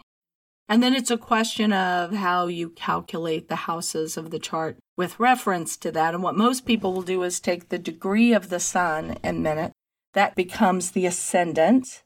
And 0.68 0.82
then 0.82 0.94
it's 0.94 1.10
a 1.10 1.18
question 1.18 1.72
of 1.72 2.12
how 2.12 2.46
you 2.46 2.70
calculate 2.70 3.48
the 3.48 3.56
houses 3.56 4.16
of 4.16 4.30
the 4.30 4.38
chart 4.38 4.78
with 4.96 5.20
reference 5.20 5.76
to 5.76 5.92
that. 5.92 6.14
And 6.14 6.22
what 6.22 6.34
most 6.34 6.66
people 6.66 6.92
will 6.92 7.02
do 7.02 7.22
is 7.22 7.38
take 7.38 7.68
the 7.68 7.78
degree 7.78 8.32
of 8.32 8.48
the 8.48 8.58
sun 8.58 9.16
in 9.22 9.42
minute, 9.42 9.72
that 10.14 10.34
becomes 10.34 10.90
the 10.90 11.06
ascendant 11.06 12.02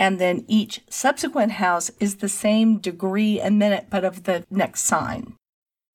and 0.00 0.18
then 0.18 0.46
each 0.48 0.80
subsequent 0.88 1.52
house 1.52 1.90
is 2.00 2.16
the 2.16 2.28
same 2.28 2.78
degree 2.78 3.38
and 3.38 3.58
minute, 3.58 3.88
but 3.90 4.02
of 4.02 4.24
the 4.24 4.44
next 4.50 4.86
sign. 4.86 5.34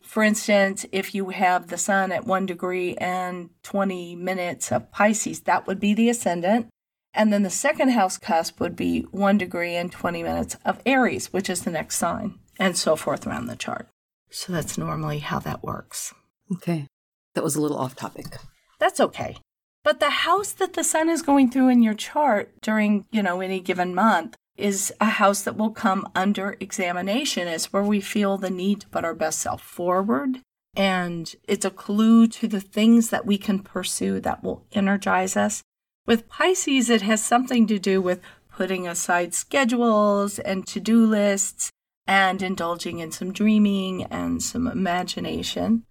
For 0.04 0.22
instance, 0.22 0.86
if 0.92 1.16
you 1.16 1.30
have 1.32 1.68
the 1.68 1.78
sun 1.80 2.12
at 2.12 2.28
one 2.28 2.46
degree 2.46 2.96
and 2.98 3.50
20 3.64 4.16
minutes 4.16 4.72
of 4.72 4.92
Pisces, 4.92 5.42
that 5.42 5.66
would 5.66 5.80
be 5.80 5.96
the 5.96 6.08
ascendant. 6.08 6.68
And 7.16 7.34
then 7.34 7.42
the 7.42 7.50
second 7.50 7.90
house 7.90 8.20
cusp 8.20 8.60
would 8.60 8.76
be 8.76 9.02
one 9.10 9.40
degree 9.40 9.76
and 9.76 9.92
20 9.92 10.22
minutes 10.22 10.56
of 10.64 10.82
Aries, 10.86 11.34
which 11.34 11.50
is 11.50 11.64
the 11.64 11.72
next 11.72 11.98
sign, 11.98 12.38
and 12.60 12.78
so 12.78 12.96
forth 12.96 13.26
around 13.26 13.48
the 13.48 13.56
chart. 13.56 13.88
So 14.30 14.54
that's 14.54 14.78
normally 14.78 15.20
how 15.20 15.40
that 15.40 15.64
works. 15.64 16.14
Okay. 16.52 16.86
That 17.34 17.44
was 17.44 17.56
a 17.56 17.62
little 17.62 17.78
off 17.78 17.96
topic. 17.96 18.38
That's 18.80 19.00
okay. 19.00 19.38
But 19.86 20.00
the 20.00 20.10
house 20.10 20.52
that 20.54 20.74
the 20.74 20.84
sun 20.84 21.10
is 21.10 21.22
going 21.22 21.52
through 21.52 21.70
in 21.70 21.84
your 21.84 21.94
chart 21.94 22.52
during, 22.62 23.06
you 23.12 23.22
know, 23.22 23.40
any 23.40 23.60
given 23.60 23.94
month 23.94 24.36
is 24.58 24.92
a 25.00 25.06
house 25.06 25.44
that 25.44 25.58
will 25.58 25.70
come 25.70 26.10
under 26.16 26.58
examination. 26.60 27.48
It's 27.48 27.72
where 27.72 27.84
we 27.84 28.02
feel 28.02 28.40
the 28.40 28.50
need 28.50 28.82
to 28.82 28.90
put 28.90 29.06
our 29.06 29.14
best 29.14 29.38
self 29.38 29.62
forward. 29.62 30.40
And 30.76 31.34
it's 31.48 31.66
a 31.66 31.70
clue 31.70 32.26
to 32.30 32.48
the 32.48 32.60
things 32.60 33.12
that 33.12 33.28
we 33.28 33.38
can 33.38 33.60
pursue 33.60 34.20
that 34.22 34.44
will 34.44 34.66
energize 34.72 35.38
us. 35.38 35.62
With 36.08 36.28
Pisces, 36.30 36.90
it 36.90 37.04
has 37.04 37.24
something 37.24 37.68
to 37.68 37.78
do 37.78 38.02
with 38.02 38.22
putting 38.52 38.88
aside 38.88 39.36
schedules 39.36 40.40
and 40.40 40.66
to 40.66 40.80
do 40.80 41.06
lists 41.06 41.70
and 42.08 42.42
indulging 42.42 43.00
in 43.00 43.12
some 43.12 43.32
dreaming 43.32 44.06
and 44.06 44.42
some 44.42 44.66
imagination. 44.66 45.86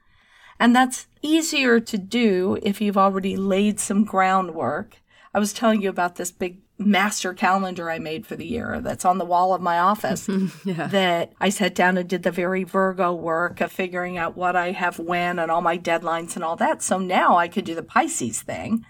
And 0.58 0.74
that's 0.74 1.06
easier 1.22 1.80
to 1.80 1.98
do 1.98 2.58
if 2.62 2.80
you've 2.80 2.96
already 2.96 3.36
laid 3.36 3.80
some 3.80 4.04
groundwork. 4.04 5.00
I 5.32 5.38
was 5.38 5.52
telling 5.52 5.82
you 5.82 5.90
about 5.90 6.16
this 6.16 6.30
big 6.30 6.60
master 6.78 7.32
calendar 7.34 7.90
I 7.90 7.98
made 7.98 8.26
for 8.26 8.34
the 8.36 8.46
year 8.46 8.80
that's 8.80 9.04
on 9.04 9.18
the 9.18 9.24
wall 9.24 9.54
of 9.54 9.60
my 9.60 9.78
office 9.78 10.28
yeah. 10.64 10.88
that 10.88 11.32
I 11.40 11.48
sat 11.48 11.74
down 11.74 11.96
and 11.96 12.08
did 12.08 12.24
the 12.24 12.30
very 12.30 12.64
Virgo 12.64 13.12
work 13.12 13.60
of 13.60 13.70
figuring 13.70 14.18
out 14.18 14.36
what 14.36 14.56
I 14.56 14.72
have 14.72 14.98
when 14.98 15.38
and 15.38 15.50
all 15.50 15.60
my 15.60 15.78
deadlines 15.78 16.34
and 16.34 16.44
all 16.44 16.56
that. 16.56 16.82
So 16.82 16.98
now 16.98 17.36
I 17.36 17.48
could 17.48 17.64
do 17.64 17.74
the 17.74 17.82
Pisces 17.82 18.42
thing 18.42 18.84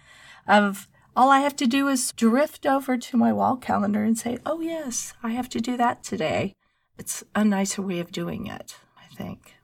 of 0.47 0.89
all 1.17 1.31
I 1.31 1.41
have 1.41 1.57
to 1.57 1.67
do 1.67 1.89
is 1.89 2.13
drift 2.13 2.67
over 2.67 2.97
to 2.97 3.17
my 3.17 3.33
wall 3.33 3.57
calendar 3.57 4.03
and 4.03 4.19
say, 4.19 4.39
oh, 4.45 4.61
yes, 4.61 5.13
I 5.23 5.31
have 5.31 5.49
to 5.51 5.61
do 5.61 5.77
that 5.77 6.03
today. 6.03 6.55
It's 6.99 7.23
a 7.35 7.45
nicer 7.45 7.83
way 7.83 8.01
of 8.01 8.13
doing 8.13 8.47
it, 8.47 8.77
I 8.99 9.15
think. 9.15 9.55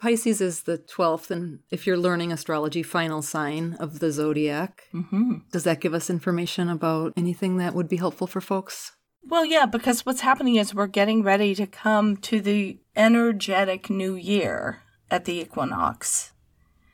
Pisces 0.00 0.40
is 0.40 0.62
the 0.62 0.78
12th, 0.78 1.30
and 1.30 1.60
if 1.70 1.86
you're 1.86 1.98
learning 1.98 2.32
astrology, 2.32 2.84
final 2.84 3.20
sign 3.20 3.76
of 3.80 3.98
the 3.98 4.12
zodiac. 4.12 4.84
Mm-hmm. 4.94 5.38
Does 5.50 5.64
that 5.64 5.80
give 5.80 5.92
us 5.92 6.08
information 6.08 6.68
about 6.68 7.12
anything 7.16 7.56
that 7.56 7.74
would 7.74 7.88
be 7.88 7.96
helpful 7.96 8.28
for 8.28 8.40
folks? 8.40 8.92
Well, 9.24 9.44
yeah, 9.44 9.66
because 9.66 10.06
what's 10.06 10.20
happening 10.20 10.54
is 10.54 10.74
we're 10.74 10.86
getting 10.86 11.22
ready 11.22 11.54
to 11.56 11.66
come 11.66 12.16
to 12.18 12.40
the 12.40 12.78
energetic 12.94 13.90
new 13.90 14.14
year 14.14 14.82
at 15.10 15.24
the 15.24 15.40
equinox. 15.40 16.32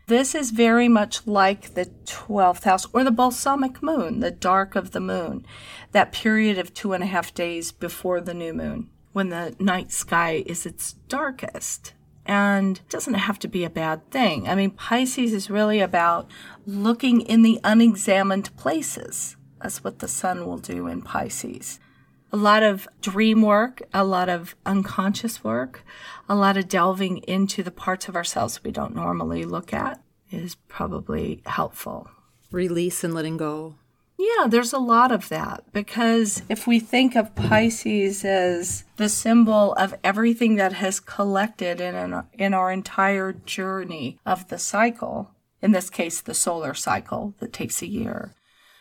This 0.07 0.35
is 0.35 0.51
very 0.51 0.88
much 0.88 1.27
like 1.27 1.75
the 1.75 1.87
12th 2.07 2.64
house 2.64 2.87
or 2.93 3.05
the 3.05 3.11
balsamic 3.11 3.83
moon, 3.83 4.21
the 4.21 4.31
dark 4.31 4.77
of 4.77 4.90
the 4.90 5.01
moon, 5.01 5.47
that 5.93 6.12
period 6.12 6.59
of 6.59 6.75
two 6.75 6.93
and 6.93 7.03
a 7.03 7.07
half 7.07 7.33
days 7.35 7.71
before 7.71 8.21
the 8.21 8.35
new 8.35 8.53
moon 8.53 8.90
when 9.12 9.29
the 9.29 9.55
night 9.59 9.93
sky 9.93 10.43
is 10.45 10.67
its 10.67 10.95
darkest. 11.09 11.95
And 12.27 12.79
it 12.79 12.89
doesn't 12.89 13.15
have 13.15 13.39
to 13.41 13.49
be 13.49 13.65
a 13.65 13.71
bad 13.71 14.11
thing. 14.11 14.49
I 14.49 14.55
mean, 14.55 14.71
Pisces 14.71 15.33
is 15.33 15.51
really 15.51 15.81
about 15.81 16.31
looking 16.67 17.21
in 17.21 17.43
the 17.43 17.61
unexamined 17.63 18.57
places. 18.57 19.37
That's 19.63 19.85
what 19.85 19.99
the 19.99 20.09
sun 20.09 20.47
will 20.47 20.59
do 20.59 20.87
in 20.87 21.03
Pisces. 21.03 21.81
A 22.33 22.37
lot 22.37 22.63
of 22.63 22.89
dream 23.01 23.43
work, 23.43 23.83
a 23.93 24.05
lot 24.05 24.29
of 24.29 24.57
unconscious 24.67 25.45
work, 25.45 25.85
a 26.29 26.35
lot 26.35 26.57
of 26.57 26.69
delving 26.69 27.19
into 27.19 27.63
the 27.63 27.71
parts 27.71 28.09
of 28.09 28.17
ourselves 28.17 28.65
we 28.65 28.73
don't 28.73 28.95
normally 28.95 29.45
look 29.45 29.73
at 29.73 30.03
is 30.31 30.57
probably 30.69 31.43
helpful. 31.47 32.09
Release 32.51 33.05
and 33.05 33.15
letting 33.15 33.37
go. 33.37 33.77
Yeah, 34.16 34.46
there's 34.46 34.72
a 34.72 34.79
lot 34.79 35.11
of 35.11 35.29
that 35.29 35.64
because 35.72 36.42
if 36.48 36.66
we 36.66 36.79
think 36.79 37.16
of 37.16 37.35
Pisces 37.35 38.24
as 38.24 38.85
the 38.96 39.09
symbol 39.09 39.72
of 39.74 39.94
everything 40.05 40.57
that 40.57 40.74
has 40.74 41.00
collected 41.00 41.81
in 41.81 41.94
an, 41.94 42.22
in 42.33 42.55
our 42.55 42.70
entire 42.70 43.33
journey 43.33 44.18
of 44.24 44.48
the 44.48 44.59
cycle, 44.59 45.31
in 45.61 45.72
this 45.72 45.90
case 45.90 46.20
the 46.20 46.35
solar 46.35 46.74
cycle 46.74 47.35
that 47.40 47.53
takes 47.53 47.83
a 47.83 47.88
year. 47.88 48.35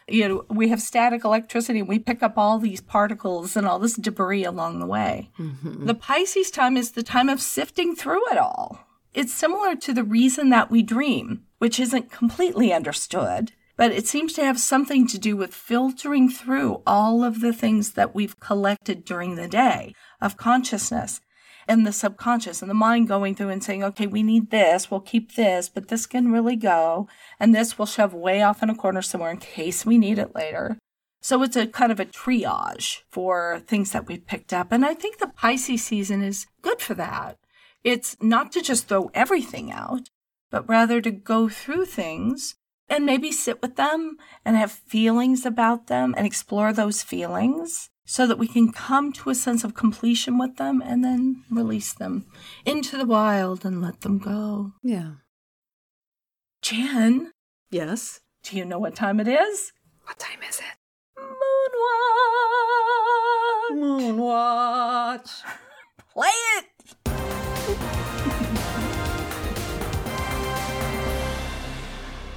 You 0.08 0.28
know, 0.28 0.46
we 0.50 0.68
have 0.68 0.82
static 0.82 1.24
electricity 1.24 1.80
and 1.80 1.88
we 1.88 1.98
pick 1.98 2.22
up 2.22 2.38
all 2.38 2.60
these 2.60 2.82
particles 2.82 3.56
and 3.56 3.66
all 3.66 3.80
this 3.80 3.96
debris 3.96 4.44
along 4.44 4.80
the 4.80 4.86
way. 4.86 5.32
Mm-hmm. 5.40 5.86
The 5.86 5.96
Pisces 5.96 6.52
time 6.52 6.78
is 6.78 6.92
the 6.92 7.04
time 7.04 7.30
of 7.30 7.42
sifting 7.42 7.96
through 7.96 8.30
it 8.30 8.38
all. 8.38 8.86
It's 9.14 9.34
similar 9.34 9.76
to 9.78 9.94
the 9.94 10.04
reason 10.04 10.50
that 10.50 10.70
we 10.70 10.84
dream, 10.84 11.44
which 11.58 11.80
isn't 11.80 12.12
completely 12.12 12.74
understood 12.74 13.54
but 13.76 13.92
it 13.92 14.08
seems 14.08 14.34
to 14.34 14.44
have 14.44 14.60
something 14.60 15.08
to 15.08 15.18
do 15.18 15.36
with 15.36 15.54
filtering 15.54 16.30
through 16.30 16.82
all 16.86 17.24
of 17.24 17.42
the 17.42 17.54
things 17.54 17.94
that 17.94 18.14
we've 18.14 18.40
collected 18.40 19.04
during 19.04 19.36
the 19.36 19.48
day 19.48 19.94
of 20.22 20.38
consciousness 20.38 21.22
and 21.68 21.86
the 21.86 21.94
subconscious 21.94 22.62
and 22.62 22.70
the 22.70 22.76
mind 22.76 23.08
going 23.08 23.36
through 23.36 23.50
and 23.50 23.64
saying, 23.64 23.84
okay, 23.84 24.08
we 24.08 24.22
need 24.22 24.52
this, 24.52 24.92
we'll 24.92 25.00
keep 25.00 25.36
this, 25.36 25.70
but 25.70 25.88
this 25.88 26.06
can 26.06 26.32
really 26.32 26.56
go. 26.56 27.08
And 27.40 27.56
this 27.56 27.78
we'll 27.78 27.86
shove 27.86 28.14
way 28.14 28.42
off 28.42 28.62
in 28.62 28.70
a 28.70 28.76
corner 28.76 29.02
somewhere 29.02 29.32
in 29.32 29.38
case 29.38 29.86
we 29.86 29.98
need 29.98 30.20
it 30.20 30.36
later. 30.36 30.78
So 31.22 31.42
it's 31.42 31.56
a 31.56 31.68
kind 31.68 31.92
of 31.92 32.02
a 32.02 32.06
triage 32.06 33.04
for 33.10 33.62
things 33.66 33.92
that 33.92 34.08
we've 34.08 34.28
picked 34.28 34.52
up. 34.52 34.74
And 34.74 34.86
I 34.86 34.94
think 34.94 35.18
the 35.18 35.28
Pisces 35.28 35.84
season 35.84 36.22
is 36.22 36.48
good 36.62 36.82
for 36.82 36.96
that. 36.96 37.38
It's 37.84 38.18
not 38.22 38.52
to 38.54 38.62
just 38.62 38.88
throw 38.88 39.10
everything 39.14 39.72
out, 39.72 40.10
but 40.52 40.68
rather 40.68 41.00
to 41.02 41.12
go 41.12 41.48
through 41.48 41.86
things 41.86 42.56
and 42.90 43.06
maybe 43.06 43.32
sit 43.32 43.62
with 43.62 43.76
them 43.76 44.18
and 44.46 44.56
have 44.56 44.72
feelings 44.72 45.46
about 45.46 45.88
them 45.88 46.14
and 46.18 46.26
explore 46.26 46.74
those 46.74 47.02
feelings 47.02 47.90
so 48.06 48.28
that 48.28 48.38
we 48.38 48.48
can 48.48 48.72
come 48.72 49.14
to 49.14 49.30
a 49.30 49.36
sense 49.36 49.64
of 49.64 49.74
completion 49.74 50.38
with 50.38 50.58
them 50.58 50.82
and 50.86 51.04
then 51.04 51.44
release 51.50 51.94
them 51.94 52.26
into 52.66 52.98
the 52.98 53.06
wild 53.06 53.66
and 53.66 53.82
let 53.82 54.02
them 54.02 54.18
go. 54.18 54.74
Yeah. 54.84 55.14
Jen? 56.62 57.32
Yes. 57.72 58.20
Do 58.44 58.58
you 58.58 58.66
know 58.66 58.80
what 58.80 58.96
time 58.96 59.20
it 59.20 59.28
is? 59.28 59.72
What 60.04 60.20
time 60.20 60.40
is 60.48 60.60
it? 60.60 60.78
Moonwatch. 63.74 65.32
Moonwatch. 65.32 65.44
Play 66.14 66.28
it. 66.58 68.03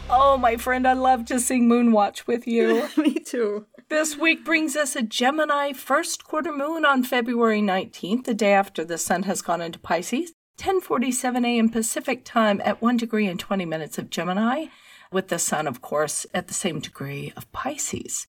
Oh, 0.09 0.38
my 0.38 0.57
friend, 0.57 0.87
I 0.87 0.92
love 0.92 1.25
to 1.27 1.40
sing 1.40 1.69
Moonwatch 1.69 2.29
with 2.29 2.47
you. 2.47 2.88
Me 2.97 3.14
too. 3.14 3.66
This 3.88 4.16
week 4.16 4.45
brings 4.45 4.77
us 4.77 4.95
a 4.95 5.03
Gemini 5.03 5.73
first 5.73 6.25
quarter 6.25 6.53
moon 6.53 6.85
on 6.85 7.03
February 7.03 7.61
19th, 7.61 8.25
the 8.25 8.35
day 8.35 8.53
after 8.53 8.85
the 8.85 8.99
sun 8.99 9.25
has 9.25 9.42
gone 9.42 9.61
into 9.61 9.81
Pisces. 9.81 10.33
10:47 10.59 11.45
a.m. 11.45 11.69
Pacific 11.69 12.25
time 12.25 12.62
at 12.64 12.81
1 12.81 12.97
degree 12.97 13.27
and 13.27 13.38
20 13.40 13.64
minutes 13.64 13.99
of 13.99 14.09
Gemini, 14.09 14.66
with 15.11 15.29
the 15.29 15.40
sun 15.40 15.66
of 15.66 15.83
course 15.83 16.25
at 16.33 16.47
the 16.47 16.55
same 16.55 16.79
degree 16.79 17.33
of 17.37 17.51
Pisces. 17.53 18.29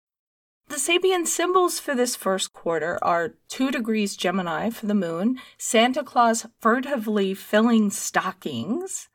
The 0.69 0.75
Sabian 0.75 1.27
symbols 1.27 1.79
for 1.79 1.95
this 1.95 2.15
first 2.15 2.53
quarter 2.53 2.99
are 3.03 3.35
2 3.49 3.71
degrees 3.71 4.17
Gemini 4.17 4.71
for 4.71 4.87
the 4.87 4.95
moon, 4.95 5.39
Santa 5.57 6.03
Claus 6.03 6.45
furtively 6.59 7.33
filling 7.33 7.91
stockings, 7.91 9.09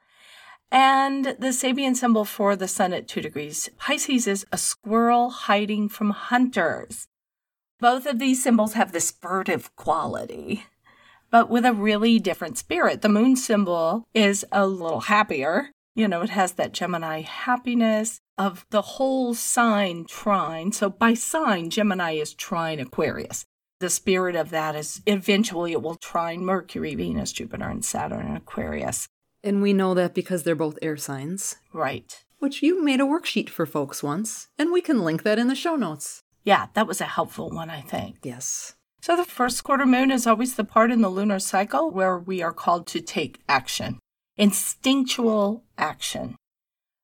and 0.72 1.36
the 1.38 1.52
Sabian 1.52 1.94
symbol 1.94 2.24
for 2.24 2.56
the 2.56 2.66
sun 2.66 2.94
at 2.94 3.06
two 3.06 3.20
degrees 3.20 3.68
Pisces 3.76 4.26
is 4.26 4.46
a 4.50 4.58
squirrel 4.58 5.28
hiding 5.30 5.90
from 5.90 6.10
hunters. 6.10 7.06
Both 7.78 8.06
of 8.06 8.18
these 8.18 8.42
symbols 8.42 8.72
have 8.72 8.92
this 8.92 9.10
furtive 9.10 9.74
quality, 9.76 10.64
but 11.30 11.50
with 11.50 11.66
a 11.66 11.74
really 11.74 12.18
different 12.18 12.56
spirit. 12.56 13.02
The 13.02 13.08
moon 13.08 13.36
symbol 13.36 14.04
is 14.14 14.46
a 14.50 14.66
little 14.66 15.00
happier. 15.00 15.70
You 15.94 16.08
know, 16.08 16.22
it 16.22 16.30
has 16.30 16.52
that 16.52 16.72
Gemini 16.72 17.20
happiness 17.20 18.20
of 18.38 18.64
the 18.70 18.82
whole 18.82 19.34
sign 19.34 20.06
trine. 20.06 20.72
So 20.72 20.88
by 20.88 21.12
sign, 21.12 21.68
Gemini 21.68 22.12
is 22.12 22.32
trine 22.32 22.80
Aquarius. 22.80 23.44
The 23.80 23.90
spirit 23.90 24.36
of 24.36 24.50
that 24.50 24.74
is 24.74 25.02
eventually 25.06 25.72
it 25.72 25.82
will 25.82 25.96
trine 25.96 26.44
Mercury, 26.44 26.94
Venus, 26.94 27.32
Jupiter, 27.32 27.68
and 27.68 27.84
Saturn 27.84 28.26
in 28.26 28.36
Aquarius. 28.36 29.08
And 29.44 29.60
we 29.60 29.72
know 29.72 29.94
that 29.94 30.14
because 30.14 30.42
they're 30.42 30.54
both 30.54 30.78
air 30.82 30.96
signs. 30.96 31.56
Right. 31.72 32.22
Which 32.38 32.62
you 32.62 32.82
made 32.82 33.00
a 33.00 33.04
worksheet 33.04 33.48
for 33.48 33.66
folks 33.66 34.02
once, 34.02 34.48
and 34.58 34.72
we 34.72 34.80
can 34.80 35.04
link 35.04 35.22
that 35.22 35.38
in 35.38 35.48
the 35.48 35.54
show 35.54 35.76
notes. 35.76 36.22
Yeah, 36.44 36.66
that 36.74 36.86
was 36.86 37.00
a 37.00 37.04
helpful 37.04 37.50
one, 37.50 37.70
I 37.70 37.80
think. 37.80 38.16
Yes. 38.22 38.74
So 39.00 39.16
the 39.16 39.24
first 39.24 39.64
quarter 39.64 39.86
moon 39.86 40.10
is 40.10 40.26
always 40.26 40.54
the 40.54 40.64
part 40.64 40.90
in 40.90 41.00
the 41.00 41.08
lunar 41.08 41.38
cycle 41.38 41.90
where 41.90 42.18
we 42.18 42.40
are 42.42 42.52
called 42.52 42.86
to 42.88 43.00
take 43.00 43.40
action, 43.48 43.98
instinctual 44.36 45.64
action. 45.76 46.36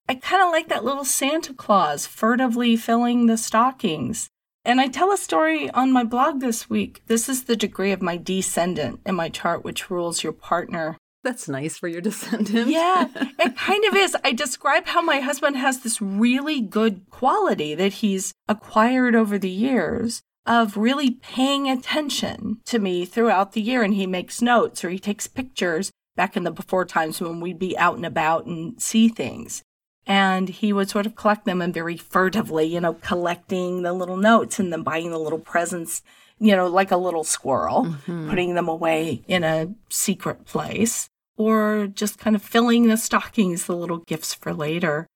I 0.08 0.14
kind 0.14 0.42
of 0.42 0.50
like 0.50 0.68
that 0.68 0.84
little 0.84 1.04
Santa 1.04 1.52
Claus 1.52 2.06
furtively 2.06 2.76
filling 2.76 3.26
the 3.26 3.36
stockings. 3.36 4.28
And 4.64 4.80
I 4.80 4.88
tell 4.88 5.12
a 5.12 5.16
story 5.16 5.70
on 5.70 5.92
my 5.92 6.04
blog 6.04 6.40
this 6.40 6.70
week. 6.70 7.02
This 7.06 7.28
is 7.28 7.44
the 7.44 7.56
degree 7.56 7.92
of 7.92 8.00
my 8.00 8.16
descendant 8.16 9.00
in 9.04 9.14
my 9.14 9.28
chart, 9.28 9.64
which 9.64 9.90
rules 9.90 10.22
your 10.22 10.32
partner. 10.32 10.96
That's 11.24 11.48
nice 11.48 11.76
for 11.76 11.88
your 11.88 12.00
descendant. 12.08 12.68
Yeah, 12.68 13.08
it 13.38 13.56
kind 13.56 13.84
of 13.84 13.94
is. 13.94 14.16
I 14.24 14.32
describe 14.32 14.86
how 14.86 15.02
my 15.02 15.20
husband 15.20 15.56
has 15.56 15.80
this 15.80 16.00
really 16.00 16.60
good 16.60 17.02
quality 17.10 17.74
that 17.74 17.94
he's 17.94 18.32
acquired 18.48 19.14
over 19.14 19.38
the 19.38 19.50
years 19.50 20.22
of 20.46 20.78
really 20.78 21.10
paying 21.10 21.68
attention 21.68 22.58
to 22.64 22.78
me 22.78 23.04
throughout 23.04 23.52
the 23.52 23.60
year. 23.60 23.82
And 23.82 23.94
he 23.94 24.06
makes 24.06 24.40
notes 24.40 24.82
or 24.82 24.88
he 24.88 24.98
takes 24.98 25.26
pictures 25.26 25.92
back 26.16 26.36
in 26.36 26.44
the 26.44 26.50
before 26.50 26.86
times 26.86 27.20
when 27.20 27.40
we'd 27.40 27.58
be 27.58 27.76
out 27.76 27.96
and 27.96 28.06
about 28.06 28.46
and 28.46 28.80
see 28.80 29.08
things. 29.08 29.62
And 30.06 30.48
he 30.48 30.72
would 30.72 30.88
sort 30.88 31.04
of 31.04 31.14
collect 31.14 31.44
them 31.44 31.60
and 31.60 31.72
very 31.72 31.98
furtively, 31.98 32.64
you 32.64 32.80
know, 32.80 32.94
collecting 32.94 33.82
the 33.82 33.92
little 33.92 34.16
notes 34.16 34.58
and 34.58 34.72
then 34.72 34.82
buying 34.82 35.10
the 35.10 35.18
little 35.18 35.38
presents 35.38 36.00
you 36.40 36.54
know, 36.56 36.66
like 36.68 36.90
a 36.90 36.96
little 36.96 37.24
squirrel, 37.24 37.84
mm-hmm. 37.84 38.30
putting 38.30 38.54
them 38.54 38.68
away 38.68 39.22
in 39.28 39.44
a 39.44 39.72
secret 39.88 40.44
place, 40.44 41.08
or 41.36 41.86
just 41.86 42.18
kind 42.18 42.36
of 42.36 42.42
filling 42.42 42.88
the 42.88 42.96
stockings, 42.96 43.66
the 43.66 43.76
little 43.76 43.98
gifts 44.06 44.34
for 44.34 44.52
later. 44.52 45.06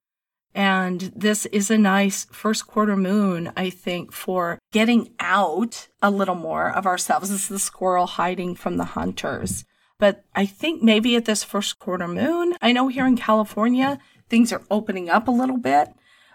And 0.55 1.13
this 1.17 1.47
is 1.47 1.71
a 1.71 1.79
nice 1.79 2.27
first 2.27 2.67
quarter 2.67 2.97
moon, 2.97 3.53
I 3.57 3.71
think, 3.71 4.13
for 4.13 4.59
getting 4.71 5.11
out 5.19 5.89
a 6.03 6.11
little 6.11 6.35
more 6.35 6.71
of 6.71 6.87
ourselves. 6.87 7.31
This 7.31 7.45
is 7.45 7.49
the 7.49 7.59
squirrel 7.59 8.07
hiding 8.07 8.55
from 8.55 8.77
the 8.77 8.85
hunters. 8.85 9.65
But 9.99 10.25
I 10.35 10.47
think 10.47 10.83
maybe 10.83 11.17
at 11.17 11.25
this 11.25 11.45
first 11.45 11.79
quarter 11.79 12.09
moon, 12.09 12.55
I 12.61 12.73
know 12.73 12.89
here 12.89 13.07
in 13.07 13.17
California, 13.17 13.99
things 14.29 14.53
are 14.53 14.63
opening 14.71 15.09
up 15.09 15.29
a 15.29 15.31
little 15.31 15.59
bit. 15.59 15.89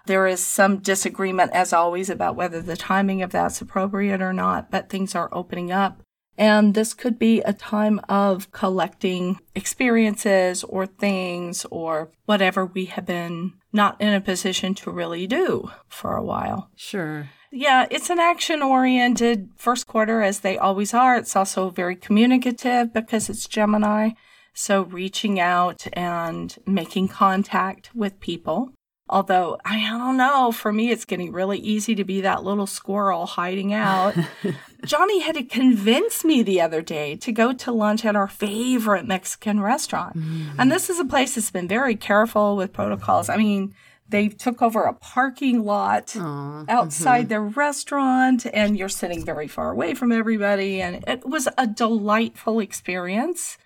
There 0.07 0.25
is 0.25 0.43
some 0.43 0.77
disagreement, 0.77 1.51
as 1.53 1.73
always, 1.73 2.09
about 2.09 2.37
whether 2.37 2.61
the 2.61 2.77
timing 2.77 3.21
of 3.21 3.31
that's 3.31 3.61
appropriate 3.61 4.21
or 4.21 4.31
not, 4.31 4.71
but 4.71 4.89
things 4.89 5.15
are 5.15 5.29
opening 5.33 5.69
up. 5.71 6.01
And 6.37 6.73
this 6.73 6.93
could 6.93 7.19
be 7.19 7.41
a 7.41 7.51
time 7.51 7.99
of 8.07 8.51
collecting 8.51 9.39
experiences 9.53 10.63
or 10.63 10.85
things 10.85 11.65
or 11.71 12.09
whatever 12.25 12.65
we 12.65 12.85
have 12.85 13.05
been 13.05 13.53
not 13.73 13.99
in 13.99 14.13
a 14.13 14.21
position 14.21 14.73
to 14.75 14.91
really 14.91 15.27
do 15.27 15.71
for 15.87 16.15
a 16.15 16.23
while. 16.23 16.69
Sure. 16.75 17.29
Yeah, 17.51 17.85
it's 17.91 18.09
an 18.09 18.19
action 18.19 18.61
oriented 18.61 19.49
first 19.55 19.87
quarter, 19.87 20.21
as 20.21 20.39
they 20.39 20.57
always 20.57 20.93
are. 20.93 21.17
It's 21.17 21.35
also 21.35 21.69
very 21.69 21.95
communicative 21.95 22.93
because 22.93 23.29
it's 23.29 23.47
Gemini. 23.47 24.11
So 24.53 24.83
reaching 24.83 25.39
out 25.39 25.85
and 25.93 26.55
making 26.65 27.09
contact 27.09 27.91
with 27.93 28.19
people 28.19 28.71
Although, 29.09 29.57
I 29.63 29.79
don't 29.89 30.17
know, 30.17 30.51
for 30.51 30.73
me, 30.73 30.91
it's 30.91 31.05
getting 31.05 31.31
really 31.31 31.59
easy 31.59 31.95
to 31.95 32.03
be 32.03 32.21
that 32.21 32.43
little 32.43 32.67
squirrel 32.67 33.25
hiding 33.25 33.73
out. 33.73 34.15
Johnny 34.85 35.21
had 35.21 35.35
to 35.35 35.43
convince 35.43 36.25
me 36.25 36.43
the 36.43 36.59
other 36.59 36.81
day 36.81 37.15
to 37.17 37.31
go 37.31 37.53
to 37.53 37.71
lunch 37.71 38.03
at 38.03 38.17
our 38.17 38.27
favorite 38.27 39.07
Mexican 39.07 39.61
restaurant. 39.61 40.17
Mm. 40.17 40.55
And 40.57 40.71
this 40.71 40.89
is 40.89 40.99
a 40.99 41.05
place 41.05 41.35
that's 41.35 41.51
been 41.51 41.69
very 41.69 41.95
careful 41.95 42.57
with 42.57 42.73
protocols. 42.73 43.29
I 43.29 43.37
mean, 43.37 43.73
they 44.09 44.29
took 44.29 44.61
over 44.61 44.83
a 44.83 44.93
parking 44.93 45.63
lot 45.63 46.07
Aww, 46.07 46.69
outside 46.69 47.21
mm-hmm. 47.21 47.29
their 47.29 47.43
restaurant, 47.43 48.45
and 48.53 48.77
you're 48.77 48.89
sitting 48.89 49.25
very 49.25 49.47
far 49.47 49.71
away 49.71 49.93
from 49.93 50.11
everybody. 50.11 50.81
And 50.81 51.03
it 51.07 51.25
was 51.25 51.47
a 51.57 51.67
delightful 51.67 52.59
experience. 52.59 53.57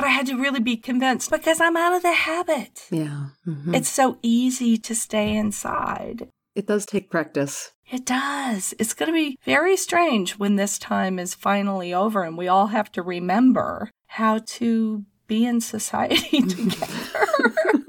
But 0.00 0.06
I 0.06 0.12
had 0.12 0.26
to 0.28 0.40
really 0.40 0.60
be 0.60 0.78
convinced 0.78 1.30
because 1.30 1.60
I'm 1.60 1.76
out 1.76 1.92
of 1.92 2.00
the 2.00 2.12
habit. 2.12 2.86
Yeah. 2.90 3.26
Mm-hmm. 3.46 3.74
It's 3.74 3.90
so 3.90 4.18
easy 4.22 4.78
to 4.78 4.94
stay 4.94 5.36
inside. 5.36 6.28
It 6.54 6.66
does 6.66 6.86
take 6.86 7.10
practice. 7.10 7.72
It 7.90 8.06
does. 8.06 8.72
It's 8.78 8.94
going 8.94 9.08
to 9.08 9.12
be 9.12 9.38
very 9.44 9.76
strange 9.76 10.38
when 10.38 10.56
this 10.56 10.78
time 10.78 11.18
is 11.18 11.34
finally 11.34 11.92
over 11.92 12.22
and 12.22 12.38
we 12.38 12.48
all 12.48 12.68
have 12.68 12.90
to 12.92 13.02
remember 13.02 13.90
how 14.06 14.38
to 14.38 15.04
be 15.26 15.44
in 15.44 15.60
society 15.60 16.40
together. 16.48 17.26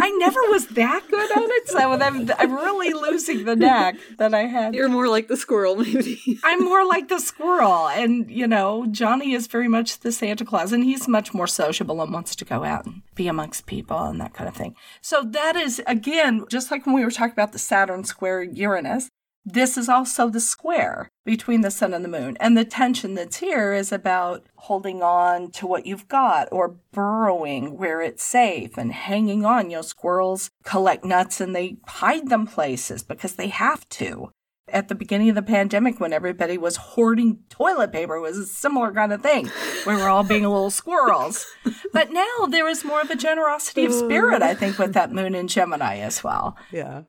I 0.00 0.10
never 0.10 0.40
was 0.48 0.66
that 0.68 1.02
good 1.08 1.30
at 1.30 1.42
it, 1.42 1.68
so 1.68 1.92
I'm, 1.92 2.30
I'm 2.38 2.52
really 2.54 2.92
losing 2.92 3.44
the 3.44 3.56
knack 3.56 3.96
that 4.18 4.34
I 4.34 4.42
had. 4.42 4.74
You're 4.74 4.88
more 4.88 5.08
like 5.08 5.28
the 5.28 5.36
squirrel, 5.36 5.76
maybe. 5.76 6.38
I'm 6.44 6.64
more 6.64 6.84
like 6.86 7.08
the 7.08 7.18
squirrel, 7.18 7.88
and 7.88 8.30
you 8.30 8.46
know, 8.46 8.86
Johnny 8.90 9.32
is 9.32 9.46
very 9.46 9.68
much 9.68 10.00
the 10.00 10.12
Santa 10.12 10.44
Claus, 10.44 10.72
and 10.72 10.84
he's 10.84 11.06
much 11.08 11.34
more 11.34 11.46
sociable 11.46 12.00
and 12.02 12.12
wants 12.12 12.34
to 12.36 12.44
go 12.44 12.64
out 12.64 12.86
and 12.86 13.02
be 13.14 13.28
amongst 13.28 13.66
people 13.66 13.98
and 13.98 14.20
that 14.20 14.34
kind 14.34 14.48
of 14.48 14.56
thing. 14.56 14.74
So 15.00 15.22
that 15.22 15.56
is 15.56 15.82
again, 15.86 16.44
just 16.48 16.70
like 16.70 16.86
when 16.86 16.94
we 16.94 17.04
were 17.04 17.10
talking 17.10 17.32
about 17.32 17.52
the 17.52 17.58
Saturn 17.58 18.04
square 18.04 18.42
Uranus, 18.42 19.10
this 19.44 19.76
is 19.76 19.88
also 19.88 20.28
the 20.28 20.40
square 20.40 21.08
between 21.24 21.62
the 21.62 21.70
sun 21.70 21.94
and 21.94 22.04
the 22.04 22.08
moon. 22.08 22.36
And 22.40 22.56
the 22.56 22.64
tension 22.64 23.14
that's 23.14 23.38
here 23.38 23.72
is 23.72 23.92
about 23.92 24.44
holding 24.56 25.02
on 25.02 25.50
to 25.52 25.66
what 25.66 25.86
you've 25.86 26.08
got 26.08 26.48
or 26.52 26.76
burrowing 26.92 27.78
where 27.78 28.00
it's 28.02 28.22
safe 28.22 28.76
and 28.76 28.92
hanging 28.92 29.44
on. 29.44 29.70
You 29.70 29.78
know, 29.78 29.82
squirrels 29.82 30.50
collect 30.64 31.04
nuts 31.04 31.40
and 31.40 31.54
they 31.54 31.76
hide 31.86 32.28
them 32.28 32.46
places 32.46 33.02
because 33.02 33.34
they 33.34 33.48
have 33.48 33.88
to. 33.90 34.30
At 34.68 34.86
the 34.86 34.94
beginning 34.94 35.30
of 35.30 35.34
the 35.34 35.42
pandemic, 35.42 35.98
when 35.98 36.12
everybody 36.12 36.56
was 36.56 36.76
hoarding 36.76 37.40
toilet 37.48 37.90
paper, 37.90 38.20
was 38.20 38.38
a 38.38 38.46
similar 38.46 38.92
kind 38.92 39.12
of 39.12 39.20
thing. 39.20 39.50
We 39.84 39.96
were 39.96 40.08
all 40.08 40.22
being 40.22 40.44
little 40.44 40.70
squirrels. 40.70 41.46
But 41.92 42.12
now 42.12 42.46
there 42.48 42.68
is 42.68 42.84
more 42.84 43.00
of 43.00 43.10
a 43.10 43.16
generosity 43.16 43.84
of 43.84 43.92
spirit, 43.92 44.42
I 44.42 44.54
think, 44.54 44.78
with 44.78 44.94
that 44.94 45.10
moon 45.10 45.34
in 45.34 45.48
Gemini 45.48 45.98
as 45.98 46.22
well. 46.22 46.56
Yeah. 46.70 47.02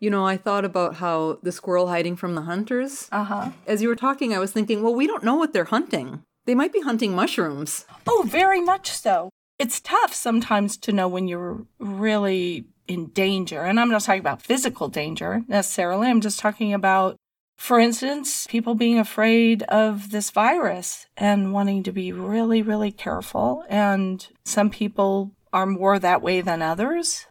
You 0.00 0.10
know, 0.10 0.26
I 0.26 0.38
thought 0.38 0.64
about 0.64 0.96
how 0.96 1.38
the 1.42 1.52
squirrel 1.52 1.88
hiding 1.88 2.16
from 2.16 2.34
the 2.34 2.42
hunters. 2.42 3.08
Uh 3.12 3.24
huh. 3.24 3.50
As 3.66 3.82
you 3.82 3.88
were 3.88 3.96
talking, 3.96 4.34
I 4.34 4.38
was 4.38 4.50
thinking, 4.50 4.82
well, 4.82 4.94
we 4.94 5.06
don't 5.06 5.22
know 5.22 5.36
what 5.36 5.52
they're 5.52 5.64
hunting. 5.64 6.24
They 6.46 6.54
might 6.54 6.72
be 6.72 6.80
hunting 6.80 7.14
mushrooms. 7.14 7.84
Oh, 8.06 8.24
very 8.26 8.62
much 8.62 8.90
so. 8.90 9.28
It's 9.58 9.78
tough 9.78 10.14
sometimes 10.14 10.78
to 10.78 10.92
know 10.92 11.06
when 11.06 11.28
you're 11.28 11.66
really 11.78 12.64
in 12.88 13.08
danger. 13.08 13.62
And 13.62 13.78
I'm 13.78 13.90
not 13.90 14.00
talking 14.00 14.20
about 14.20 14.42
physical 14.42 14.88
danger 14.88 15.44
necessarily. 15.48 16.08
I'm 16.08 16.22
just 16.22 16.40
talking 16.40 16.72
about, 16.72 17.16
for 17.58 17.78
instance, 17.78 18.46
people 18.48 18.74
being 18.74 18.98
afraid 18.98 19.62
of 19.64 20.10
this 20.10 20.30
virus 20.30 21.06
and 21.16 21.52
wanting 21.52 21.82
to 21.82 21.92
be 21.92 22.10
really, 22.10 22.62
really 22.62 22.90
careful. 22.90 23.64
And 23.68 24.26
some 24.44 24.70
people 24.70 25.32
are 25.52 25.66
more 25.66 25.98
that 25.98 26.22
way 26.22 26.40
than 26.40 26.62
others. 26.62 27.26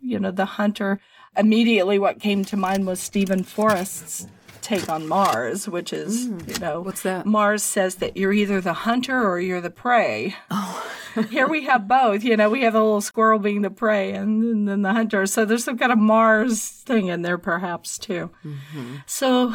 You 0.00 0.18
know, 0.18 0.30
the 0.30 0.46
hunter 0.46 1.00
immediately 1.36 1.98
what 1.98 2.20
came 2.20 2.44
to 2.46 2.56
mind 2.56 2.86
was 2.86 3.00
Steven 3.00 3.44
Forrest's 3.44 4.26
take 4.60 4.88
on 4.88 5.08
Mars, 5.08 5.68
which 5.68 5.92
is, 5.92 6.28
mm, 6.28 6.48
you 6.52 6.58
know, 6.58 6.80
what's 6.80 7.02
that? 7.02 7.24
Mars 7.24 7.62
says 7.62 7.96
that 7.96 8.16
you're 8.16 8.32
either 8.32 8.60
the 8.60 8.72
hunter 8.72 9.26
or 9.26 9.40
you're 9.40 9.60
the 9.60 9.70
prey. 9.70 10.34
Oh. 10.50 10.92
Here 11.30 11.48
we 11.48 11.64
have 11.64 11.88
both. 11.88 12.22
You 12.22 12.36
know, 12.36 12.50
we 12.50 12.62
have 12.62 12.74
the 12.74 12.82
little 12.82 13.00
squirrel 13.00 13.38
being 13.38 13.62
the 13.62 13.70
prey 13.70 14.12
and, 14.12 14.42
and 14.42 14.68
then 14.68 14.82
the 14.82 14.92
hunter. 14.92 15.26
So 15.26 15.44
there's 15.44 15.64
some 15.64 15.78
kind 15.78 15.90
of 15.90 15.98
Mars 15.98 16.68
thing 16.68 17.06
in 17.06 17.22
there, 17.22 17.38
perhaps, 17.38 17.98
too. 17.98 18.30
Mm-hmm. 18.44 18.96
So 19.06 19.54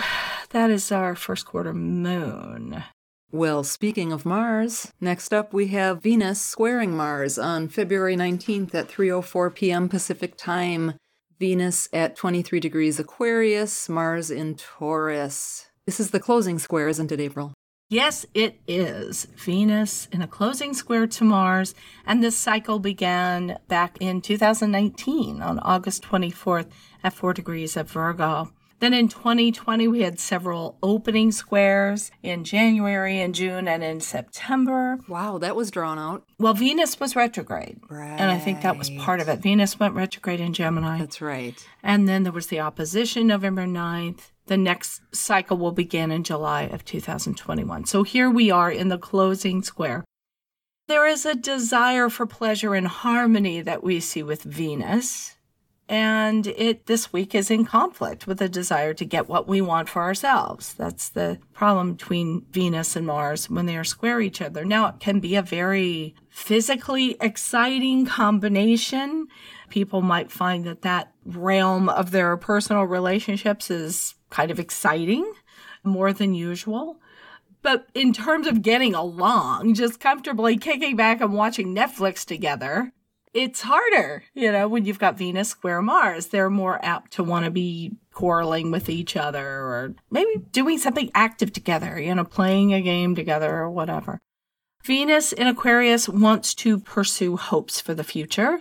that 0.50 0.70
is 0.70 0.92
our 0.92 1.16
first 1.16 1.46
quarter 1.46 1.74
moon. 1.74 2.84
Well, 3.32 3.64
speaking 3.64 4.12
of 4.12 4.26
Mars, 4.26 4.94
next 5.02 5.34
up 5.34 5.54
we 5.54 5.68
have 5.68 6.04
Venus 6.04 6.40
squaring 6.40 6.96
Mars 6.96 7.40
on 7.40 7.68
February 7.68 8.16
19th 8.16 8.76
at 8.76 8.90
3:04 8.90 9.56
p.m. 9.56 9.90
Pacific 9.90 10.36
Time. 10.38 10.94
Venus 11.40 11.90
at 11.92 12.16
23 12.16 12.60
degrees 12.60 13.00
Aquarius, 13.00 13.90
Mars 13.90 14.32
in 14.32 14.56
Taurus. 14.56 15.68
This 15.86 16.00
is 16.00 16.12
the 16.12 16.20
closing 16.20 16.60
square, 16.60 16.88
isn't 16.88 17.12
it, 17.12 17.20
April? 17.20 17.54
Yes, 17.90 18.26
it 18.34 18.60
is. 18.68 19.28
Venus 19.36 20.08
in 20.12 20.22
a 20.22 20.28
closing 20.28 20.74
square 20.74 21.06
to 21.06 21.24
Mars. 21.24 21.76
And 22.06 22.24
this 22.24 22.36
cycle 22.36 22.80
began 22.80 23.60
back 23.68 23.98
in 24.00 24.22
2019 24.22 25.42
on 25.42 25.60
August 25.60 26.04
24th 26.04 26.72
at 27.04 27.14
4 27.14 27.34
degrees 27.34 27.78
of 27.78 27.92
Virgo. 27.92 28.52
Then 28.80 28.94
in 28.94 29.08
2020, 29.08 29.88
we 29.88 30.02
had 30.02 30.20
several 30.20 30.78
opening 30.84 31.32
squares 31.32 32.12
in 32.22 32.44
January 32.44 33.20
and 33.22 33.34
June 33.34 33.68
and 33.68 33.84
in 33.84 34.02
September. 34.02 35.00
Wow, 35.08 35.38
that 35.38 35.56
was 35.56 35.72
drawn 35.72 35.98
out. 35.98 36.26
Well, 36.38 36.54
Venus 36.54 37.00
was 37.00 37.16
retrograde. 37.16 37.80
Right. 37.90 38.20
And 38.20 38.30
I 38.30 38.40
think 38.40 38.62
that 38.62 38.78
was 38.78 38.90
part 38.90 39.22
of 39.22 39.30
it. 39.30 39.40
Venus 39.40 39.80
went 39.80 39.96
retrograde 39.96 40.42
in 40.42 40.54
Gemini. 40.54 41.00
That's 41.00 41.22
right. 41.22 41.56
And 41.82 42.10
then 42.10 42.24
there 42.24 42.34
was 42.34 42.48
the 42.48 42.60
opposition 42.60 43.28
November 43.28 43.66
9th. 43.66 44.32
The 44.48 44.58
next 44.58 45.02
cycle 45.14 45.58
will 45.58 45.72
begin 45.72 46.12
in 46.12 46.24
July 46.24 46.64
of 46.64 46.84
2021. 46.84 47.86
So 47.86 48.04
here 48.04 48.30
we 48.30 48.52
are 48.52 48.70
in 48.70 48.90
the 48.90 48.98
closing 48.98 49.64
square. 49.64 50.04
There 50.90 51.08
is 51.08 51.26
a 51.26 51.36
desire 51.36 52.10
for 52.10 52.26
pleasure 52.26 52.76
and 52.76 52.88
harmony 52.88 53.62
that 53.62 53.84
we 53.84 54.02
see 54.02 54.22
with 54.22 54.44
Venus 54.44 55.38
and 55.90 56.48
it 56.48 56.86
this 56.86 57.12
week 57.12 57.36
is 57.36 57.52
in 57.52 57.66
conflict 57.66 58.26
with 58.26 58.42
a 58.42 58.48
desire 58.48 58.94
to 58.94 59.06
get 59.06 59.28
what 59.28 59.48
we 59.48 59.62
want 59.62 59.90
for 59.90 60.02
ourselves. 60.02 60.74
That's 60.74 61.10
the 61.10 61.40
problem 61.54 61.94
between 61.94 62.46
Venus 62.52 62.96
and 62.96 63.06
Mars 63.06 63.50
when 63.50 63.66
they 63.66 63.76
are 63.76 63.84
square 63.84 64.22
each 64.22 64.42
other. 64.42 64.64
Now 64.64 64.88
it 64.88 65.00
can 65.00 65.20
be 65.20 65.36
a 65.36 65.42
very 65.42 66.16
physically 66.30 67.18
exciting 67.20 68.06
combination. 68.06 69.28
People 69.70 70.02
might 70.02 70.32
find 70.32 70.66
that 70.66 70.84
that 70.84 71.12
realm 71.26 71.90
of 71.90 72.12
their 72.12 72.38
personal 72.38 72.84
relationships 72.84 73.70
is 73.70 74.16
kind 74.30 74.52
of 74.52 74.60
exciting 74.60 75.32
more 75.84 76.14
than 76.14 76.34
usual. 76.34 76.98
But 77.62 77.88
in 77.94 78.14
terms 78.14 78.48
of 78.48 78.62
getting 78.62 78.94
along, 78.94 79.74
just 79.74 80.00
comfortably 80.00 80.58
kicking 80.58 80.96
back 80.96 81.22
and 81.22 81.34
watching 81.34 81.74
Netflix 81.74 82.26
together, 82.26 82.92
it's 83.34 83.62
harder, 83.62 84.24
you 84.34 84.52
know, 84.52 84.68
when 84.68 84.86
you've 84.86 85.00
got 85.00 85.18
Venus 85.18 85.50
square 85.50 85.82
Mars. 85.82 86.28
They're 86.28 86.50
more 86.50 86.84
apt 86.86 87.14
to 87.14 87.24
want 87.24 87.46
to 87.46 87.52
be 87.52 87.94
quarreling 88.14 88.70
with 88.72 88.90
each 88.90 89.18
other 89.18 89.46
or 89.46 89.96
maybe 90.12 90.44
doing 90.52 90.78
something 90.78 91.10
active 91.16 91.52
together, 91.52 92.00
you 92.00 92.14
know, 92.14 92.24
playing 92.24 92.74
a 92.74 92.82
game 92.82 93.16
together 93.16 93.56
or 93.56 93.70
whatever. 93.70 94.22
Venus 94.84 95.32
in 95.32 95.48
Aquarius 95.48 96.08
wants 96.08 96.54
to 96.56 96.80
pursue 96.80 97.38
hopes 97.38 97.82
for 97.82 97.94
the 97.94 98.04
future. 98.04 98.60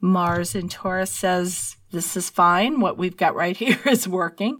Mars 0.00 0.54
in 0.54 0.68
Taurus 0.68 1.10
says, 1.10 1.76
This 1.90 2.16
is 2.16 2.30
fine. 2.30 2.80
What 2.80 2.96
we've 2.96 3.16
got 3.16 3.34
right 3.34 3.56
here 3.56 3.80
is 3.84 4.08
working. 4.08 4.58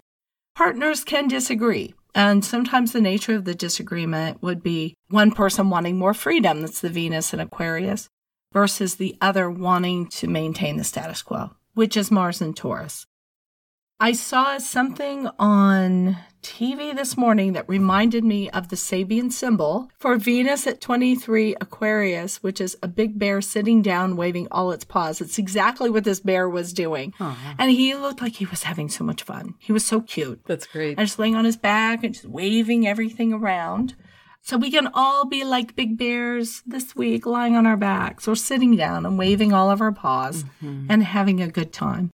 Partners 0.54 1.04
can 1.04 1.26
disagree. 1.26 1.94
And 2.16 2.44
sometimes 2.44 2.92
the 2.92 3.00
nature 3.00 3.34
of 3.34 3.44
the 3.44 3.56
disagreement 3.56 4.40
would 4.40 4.62
be 4.62 4.94
one 5.08 5.32
person 5.32 5.68
wanting 5.68 5.98
more 5.98 6.14
freedom. 6.14 6.60
That's 6.60 6.80
the 6.80 6.88
Venus 6.88 7.32
in 7.32 7.40
Aquarius 7.40 8.08
versus 8.54 8.94
the 8.94 9.18
other 9.20 9.50
wanting 9.50 10.06
to 10.06 10.26
maintain 10.26 10.78
the 10.78 10.84
status 10.84 11.20
quo, 11.20 11.50
which 11.74 11.98
is 11.98 12.10
Mars 12.10 12.40
and 12.40 12.56
Taurus. 12.56 13.06
I 14.00 14.12
saw 14.12 14.58
something 14.58 15.28
on 15.38 16.16
TV 16.42 16.94
this 16.94 17.16
morning 17.16 17.54
that 17.54 17.68
reminded 17.68 18.22
me 18.22 18.50
of 18.50 18.68
the 18.68 18.76
Sabian 18.76 19.32
symbol 19.32 19.88
for 19.98 20.16
Venus 20.16 20.66
at 20.66 20.80
23 20.80 21.56
Aquarius, 21.60 22.42
which 22.42 22.60
is 22.60 22.76
a 22.82 22.88
big 22.88 23.18
bear 23.18 23.40
sitting 23.40 23.82
down, 23.82 24.16
waving 24.16 24.48
all 24.50 24.72
its 24.72 24.84
paws. 24.84 25.20
It's 25.20 25.38
exactly 25.38 25.88
what 25.88 26.04
this 26.04 26.20
bear 26.20 26.48
was 26.48 26.72
doing. 26.72 27.14
Uh-huh. 27.18 27.54
And 27.58 27.70
he 27.70 27.94
looked 27.94 28.20
like 28.20 28.34
he 28.34 28.46
was 28.46 28.64
having 28.64 28.90
so 28.90 29.04
much 29.04 29.22
fun. 29.22 29.54
He 29.58 29.72
was 29.72 29.86
so 29.86 30.00
cute. 30.00 30.42
That's 30.46 30.66
great. 30.66 30.98
And 30.98 31.06
just 31.06 31.18
laying 31.18 31.36
on 31.36 31.46
his 31.46 31.56
back 31.56 32.04
and 32.04 32.12
just 32.12 32.26
waving 32.26 32.86
everything 32.86 33.32
around. 33.32 33.94
So 34.44 34.58
we 34.58 34.70
can 34.70 34.90
all 34.92 35.24
be 35.24 35.42
like 35.42 35.74
big 35.74 35.96
bears 35.96 36.62
this 36.66 36.94
week, 36.94 37.24
lying 37.24 37.56
on 37.56 37.66
our 37.66 37.78
backs 37.78 38.28
or 38.28 38.36
sitting 38.36 38.76
down 38.76 39.06
and 39.06 39.18
waving 39.18 39.54
all 39.54 39.70
of 39.70 39.80
our 39.80 39.90
paws 39.90 40.44
mm-hmm. 40.62 40.86
and 40.90 41.02
having 41.02 41.40
a 41.40 41.50
good 41.50 41.72
time. 41.72 42.10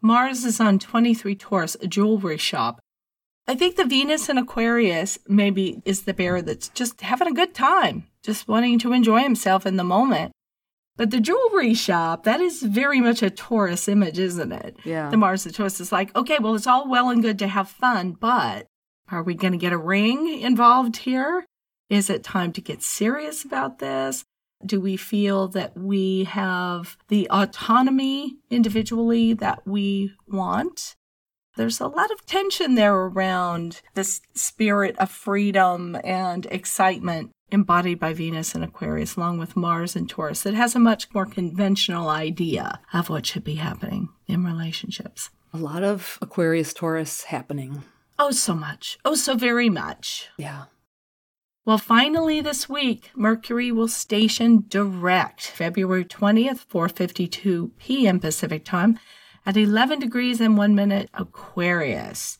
Mars 0.00 0.46
is 0.46 0.60
on 0.60 0.78
23 0.78 1.34
Taurus, 1.34 1.76
a 1.82 1.86
jewelry 1.86 2.38
shop. 2.38 2.80
I 3.46 3.54
think 3.54 3.76
the 3.76 3.84
Venus 3.84 4.30
in 4.30 4.38
Aquarius 4.38 5.18
maybe 5.28 5.82
is 5.84 6.02
the 6.02 6.14
bear 6.14 6.40
that's 6.40 6.70
just 6.70 7.02
having 7.02 7.28
a 7.28 7.34
good 7.34 7.54
time, 7.54 8.06
just 8.22 8.48
wanting 8.48 8.78
to 8.78 8.94
enjoy 8.94 9.20
himself 9.20 9.66
in 9.66 9.76
the 9.76 9.84
moment. 9.84 10.32
But 10.96 11.10
the 11.10 11.20
jewelry 11.20 11.74
shop, 11.74 12.24
that 12.24 12.40
is 12.40 12.62
very 12.62 13.00
much 13.00 13.22
a 13.22 13.28
Taurus 13.28 13.88
image, 13.88 14.18
isn't 14.18 14.52
it? 14.52 14.78
Yeah. 14.84 15.10
The 15.10 15.18
Mars 15.18 15.44
of 15.44 15.54
Taurus 15.54 15.80
is 15.80 15.92
like, 15.92 16.16
okay, 16.16 16.38
well, 16.40 16.54
it's 16.54 16.66
all 16.66 16.88
well 16.88 17.10
and 17.10 17.20
good 17.20 17.38
to 17.40 17.46
have 17.46 17.68
fun, 17.68 18.12
but 18.12 18.66
are 19.10 19.22
we 19.22 19.34
going 19.34 19.52
to 19.52 19.58
get 19.58 19.74
a 19.74 19.78
ring 19.78 20.40
involved 20.40 20.96
here? 20.96 21.44
Is 21.88 22.10
it 22.10 22.22
time 22.22 22.52
to 22.52 22.60
get 22.60 22.82
serious 22.82 23.44
about 23.44 23.78
this? 23.78 24.24
Do 24.64 24.80
we 24.80 24.96
feel 24.96 25.48
that 25.48 25.76
we 25.76 26.24
have 26.24 26.96
the 27.08 27.28
autonomy 27.30 28.38
individually 28.50 29.32
that 29.34 29.66
we 29.66 30.12
want? 30.26 30.96
There's 31.56 31.80
a 31.80 31.86
lot 31.86 32.10
of 32.10 32.24
tension 32.26 32.74
there 32.74 32.94
around 32.94 33.80
this 33.94 34.20
spirit 34.34 34.96
of 34.98 35.10
freedom 35.10 35.96
and 36.04 36.46
excitement 36.46 37.30
embodied 37.50 37.98
by 37.98 38.12
Venus 38.12 38.54
and 38.54 38.62
Aquarius, 38.62 39.16
along 39.16 39.38
with 39.38 39.56
Mars 39.56 39.96
and 39.96 40.08
Taurus, 40.08 40.42
that 40.42 40.54
has 40.54 40.76
a 40.76 40.78
much 40.78 41.12
more 41.14 41.26
conventional 41.26 42.08
idea 42.08 42.80
of 42.92 43.08
what 43.08 43.26
should 43.26 43.44
be 43.44 43.54
happening 43.54 44.10
in 44.26 44.44
relationships. 44.44 45.30
A 45.52 45.56
lot 45.56 45.82
of 45.82 46.18
Aquarius 46.20 46.74
Taurus 46.74 47.24
happening. 47.24 47.82
Oh, 48.18 48.30
so 48.30 48.54
much. 48.54 48.98
Oh, 49.04 49.14
so 49.14 49.34
very 49.34 49.70
much. 49.70 50.28
Yeah. 50.36 50.64
Well, 51.68 51.76
finally 51.76 52.40
this 52.40 52.66
week, 52.66 53.10
Mercury 53.14 53.70
will 53.70 53.88
station 53.88 54.64
direct 54.68 55.42
February 55.42 56.06
20th, 56.06 56.66
4:52 56.66 57.72
p.m. 57.78 58.20
Pacific 58.20 58.64
Time 58.64 58.98
at 59.44 59.54
11 59.54 59.98
degrees 59.98 60.40
and 60.40 60.56
1 60.56 60.74
minute 60.74 61.10
Aquarius. 61.12 62.38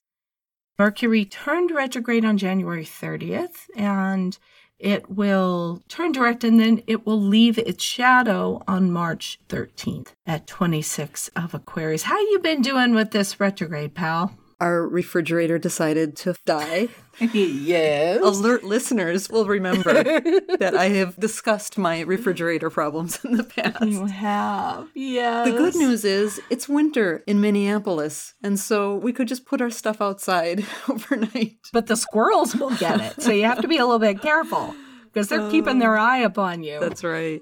Mercury 0.78 1.26
turned 1.26 1.72
retrograde 1.72 2.24
on 2.24 2.38
January 2.38 2.86
30th 2.86 3.66
and 3.76 4.38
it 4.78 5.10
will 5.10 5.82
turn 5.88 6.12
direct 6.12 6.42
and 6.42 6.58
then 6.58 6.82
it 6.86 7.04
will 7.04 7.20
leave 7.20 7.58
its 7.58 7.84
shadow 7.84 8.62
on 8.66 8.90
March 8.90 9.38
13th 9.50 10.14
at 10.26 10.46
26 10.46 11.28
of 11.36 11.52
Aquarius. 11.52 12.04
How 12.04 12.18
you 12.18 12.38
been 12.38 12.62
doing 12.62 12.94
with 12.94 13.10
this 13.10 13.38
retrograde, 13.38 13.94
pal? 13.94 14.38
Our 14.60 14.88
refrigerator 14.88 15.56
decided 15.58 16.16
to 16.18 16.34
die. 16.44 16.88
yes. 17.20 18.20
Alert 18.22 18.64
listeners 18.64 19.30
will 19.30 19.46
remember 19.46 19.92
that 20.02 20.74
I 20.76 20.88
have 20.90 21.16
discussed 21.16 21.78
my 21.78 22.00
refrigerator 22.00 22.68
problems 22.68 23.24
in 23.24 23.36
the 23.36 23.44
past. 23.44 23.86
You 23.86 24.06
have. 24.06 24.88
Yes. 24.94 25.48
The 25.48 25.56
good 25.56 25.76
news 25.76 26.04
is 26.04 26.40
it's 26.50 26.68
winter 26.68 27.22
in 27.26 27.40
Minneapolis, 27.40 28.34
and 28.42 28.58
so 28.58 28.96
we 28.96 29.12
could 29.12 29.28
just 29.28 29.46
put 29.46 29.60
our 29.60 29.70
stuff 29.70 30.00
outside 30.00 30.64
overnight. 30.88 31.58
But 31.72 31.86
the 31.86 31.96
squirrels 31.96 32.56
will 32.56 32.74
get 32.76 33.00
it. 33.00 33.22
So 33.22 33.30
you 33.30 33.44
have 33.44 33.60
to 33.60 33.68
be 33.68 33.76
a 33.76 33.84
little 33.84 34.00
bit 34.00 34.20
careful 34.20 34.74
because 35.04 35.28
they're 35.28 35.50
keeping 35.50 35.76
oh. 35.76 35.80
their 35.80 35.98
eye 35.98 36.18
upon 36.18 36.64
you. 36.64 36.80
That's 36.80 37.04
right. 37.04 37.40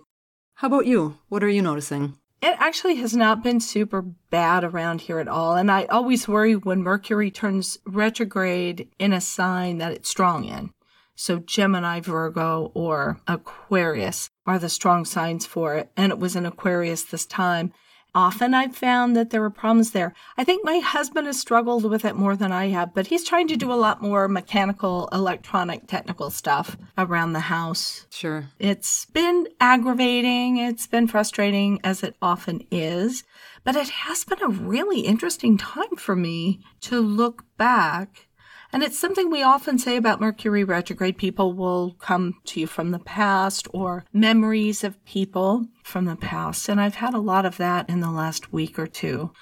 How 0.56 0.68
about 0.68 0.86
you? 0.86 1.18
What 1.28 1.42
are 1.42 1.48
you 1.48 1.62
noticing? 1.62 2.18
It 2.46 2.54
actually 2.60 2.94
has 2.98 3.16
not 3.16 3.42
been 3.42 3.58
super 3.58 4.02
bad 4.02 4.62
around 4.62 5.00
here 5.00 5.18
at 5.18 5.26
all. 5.26 5.56
And 5.56 5.68
I 5.68 5.86
always 5.86 6.28
worry 6.28 6.54
when 6.54 6.80
Mercury 6.80 7.28
turns 7.28 7.76
retrograde 7.84 8.88
in 9.00 9.12
a 9.12 9.20
sign 9.20 9.78
that 9.78 9.90
it's 9.90 10.08
strong 10.08 10.44
in. 10.44 10.70
So 11.16 11.40
Gemini, 11.40 11.98
Virgo, 11.98 12.70
or 12.72 13.20
Aquarius 13.26 14.30
are 14.46 14.60
the 14.60 14.68
strong 14.68 15.04
signs 15.04 15.44
for 15.44 15.74
it. 15.74 15.90
And 15.96 16.12
it 16.12 16.20
was 16.20 16.36
in 16.36 16.46
Aquarius 16.46 17.02
this 17.02 17.26
time. 17.26 17.72
Often 18.16 18.54
I've 18.54 18.74
found 18.74 19.14
that 19.14 19.28
there 19.28 19.42
were 19.42 19.50
problems 19.50 19.90
there. 19.90 20.14
I 20.38 20.44
think 20.44 20.64
my 20.64 20.78
husband 20.78 21.26
has 21.26 21.38
struggled 21.38 21.84
with 21.84 22.02
it 22.02 22.16
more 22.16 22.34
than 22.34 22.50
I 22.50 22.68
have, 22.68 22.94
but 22.94 23.08
he's 23.08 23.22
trying 23.22 23.46
to 23.48 23.58
do 23.58 23.70
a 23.70 23.74
lot 23.74 24.00
more 24.00 24.26
mechanical, 24.26 25.06
electronic, 25.12 25.86
technical 25.86 26.30
stuff 26.30 26.78
around 26.96 27.34
the 27.34 27.40
house. 27.40 28.06
Sure. 28.08 28.46
It's 28.58 29.04
been 29.04 29.48
aggravating, 29.60 30.56
it's 30.56 30.86
been 30.86 31.08
frustrating, 31.08 31.78
as 31.84 32.02
it 32.02 32.16
often 32.22 32.66
is, 32.70 33.22
but 33.64 33.76
it 33.76 33.90
has 33.90 34.24
been 34.24 34.42
a 34.42 34.48
really 34.48 35.00
interesting 35.00 35.58
time 35.58 35.96
for 35.98 36.16
me 36.16 36.60
to 36.80 37.00
look 37.00 37.44
back. 37.58 38.25
And 38.72 38.82
it's 38.82 38.98
something 38.98 39.30
we 39.30 39.42
often 39.42 39.78
say 39.78 39.96
about 39.96 40.20
Mercury 40.20 40.64
retrograde. 40.64 41.18
People 41.18 41.52
will 41.52 41.96
come 41.98 42.34
to 42.46 42.60
you 42.60 42.66
from 42.66 42.90
the 42.90 42.98
past 42.98 43.68
or 43.72 44.04
memories 44.12 44.82
of 44.84 45.02
people 45.04 45.66
from 45.82 46.04
the 46.04 46.16
past. 46.16 46.68
And 46.68 46.80
I've 46.80 46.96
had 46.96 47.14
a 47.14 47.18
lot 47.18 47.46
of 47.46 47.56
that 47.58 47.88
in 47.88 48.00
the 48.00 48.10
last 48.10 48.52
week 48.52 48.78
or 48.78 48.86
two. 48.86 49.32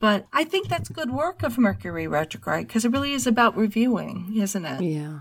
But 0.00 0.26
I 0.32 0.44
think 0.44 0.68
that's 0.68 0.88
good 0.88 1.10
work 1.10 1.42
of 1.42 1.58
Mercury 1.58 2.06
retrograde 2.06 2.68
because 2.68 2.84
it 2.84 2.92
really 2.92 3.12
is 3.12 3.26
about 3.26 3.56
reviewing, 3.56 4.32
isn't 4.36 4.64
it? 4.64 4.82
Yeah. 4.82 5.20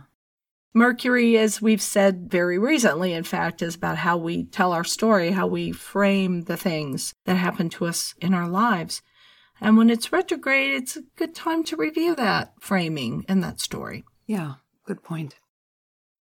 Mercury, 0.74 1.40
as 1.40 1.60
we've 1.60 1.82
said 1.82 2.30
very 2.30 2.60
recently, 2.60 3.12
in 3.12 3.24
fact, 3.24 3.64
is 3.64 3.74
about 3.74 3.98
how 3.98 4.16
we 4.16 4.44
tell 4.44 4.74
our 4.74 4.84
story, 4.84 5.32
how 5.32 5.48
we 5.48 5.72
frame 5.72 6.44
the 6.44 6.58
things 6.58 7.16
that 7.26 7.36
happen 7.36 7.70
to 7.70 7.88
us 7.88 8.14
in 8.22 8.36
our 8.36 8.48
lives. 8.48 9.02
And 9.60 9.78
when 9.78 9.90
it's 9.90 10.12
retrograde, 10.12 10.72
it's 10.72 10.96
a 10.98 11.04
good 11.16 11.36
time 11.36 11.64
to 11.66 11.76
review 11.76 12.16
that 12.16 12.54
framing 12.60 13.26
and 13.28 13.44
that 13.44 13.60
story. 13.60 14.04
Yeah. 14.26 14.56
Good 14.86 15.04
point. 15.04 15.36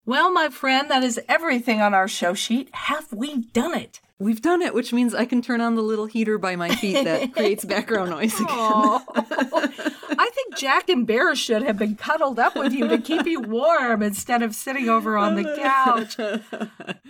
Well, 0.05 0.33
my 0.33 0.49
friend, 0.51 0.91
that 0.91 1.03
is 1.03 1.21
everything 1.29 1.81
on 1.81 1.93
our 1.93 2.07
show 2.07 2.33
sheet. 2.33 2.69
Have 2.73 3.13
we 3.13 3.39
done 3.49 3.75
it? 3.75 4.01
We've 4.19 4.41
done 4.41 4.63
it, 4.63 4.73
which 4.73 4.93
means 4.93 5.15
I 5.15 5.27
can 5.27 5.43
turn 5.43 5.61
on 5.61 5.75
the 5.75 5.83
little 5.83 6.07
heater 6.07 6.39
by 6.39 6.57
my 6.57 6.75
feet 6.75 7.05
that 7.05 7.33
creates 7.35 7.65
background 7.65 8.11
noise 8.11 8.35
again. 8.35 8.49
I 8.49 10.31
Jack 10.57 10.89
and 10.89 11.07
Bear 11.07 11.35
should 11.35 11.63
have 11.63 11.79
been 11.79 11.97
cuddled 11.97 12.39
up 12.39 12.57
with 12.57 12.73
you 12.73 12.89
to 12.89 12.99
keep 12.99 13.27
you 13.27 13.41
warm 13.41 14.03
instead 14.03 14.43
of 14.43 14.55
sitting 14.55 14.89
over 14.89 15.17
on 15.17 15.35
the 15.35 15.45
couch. 15.57 16.17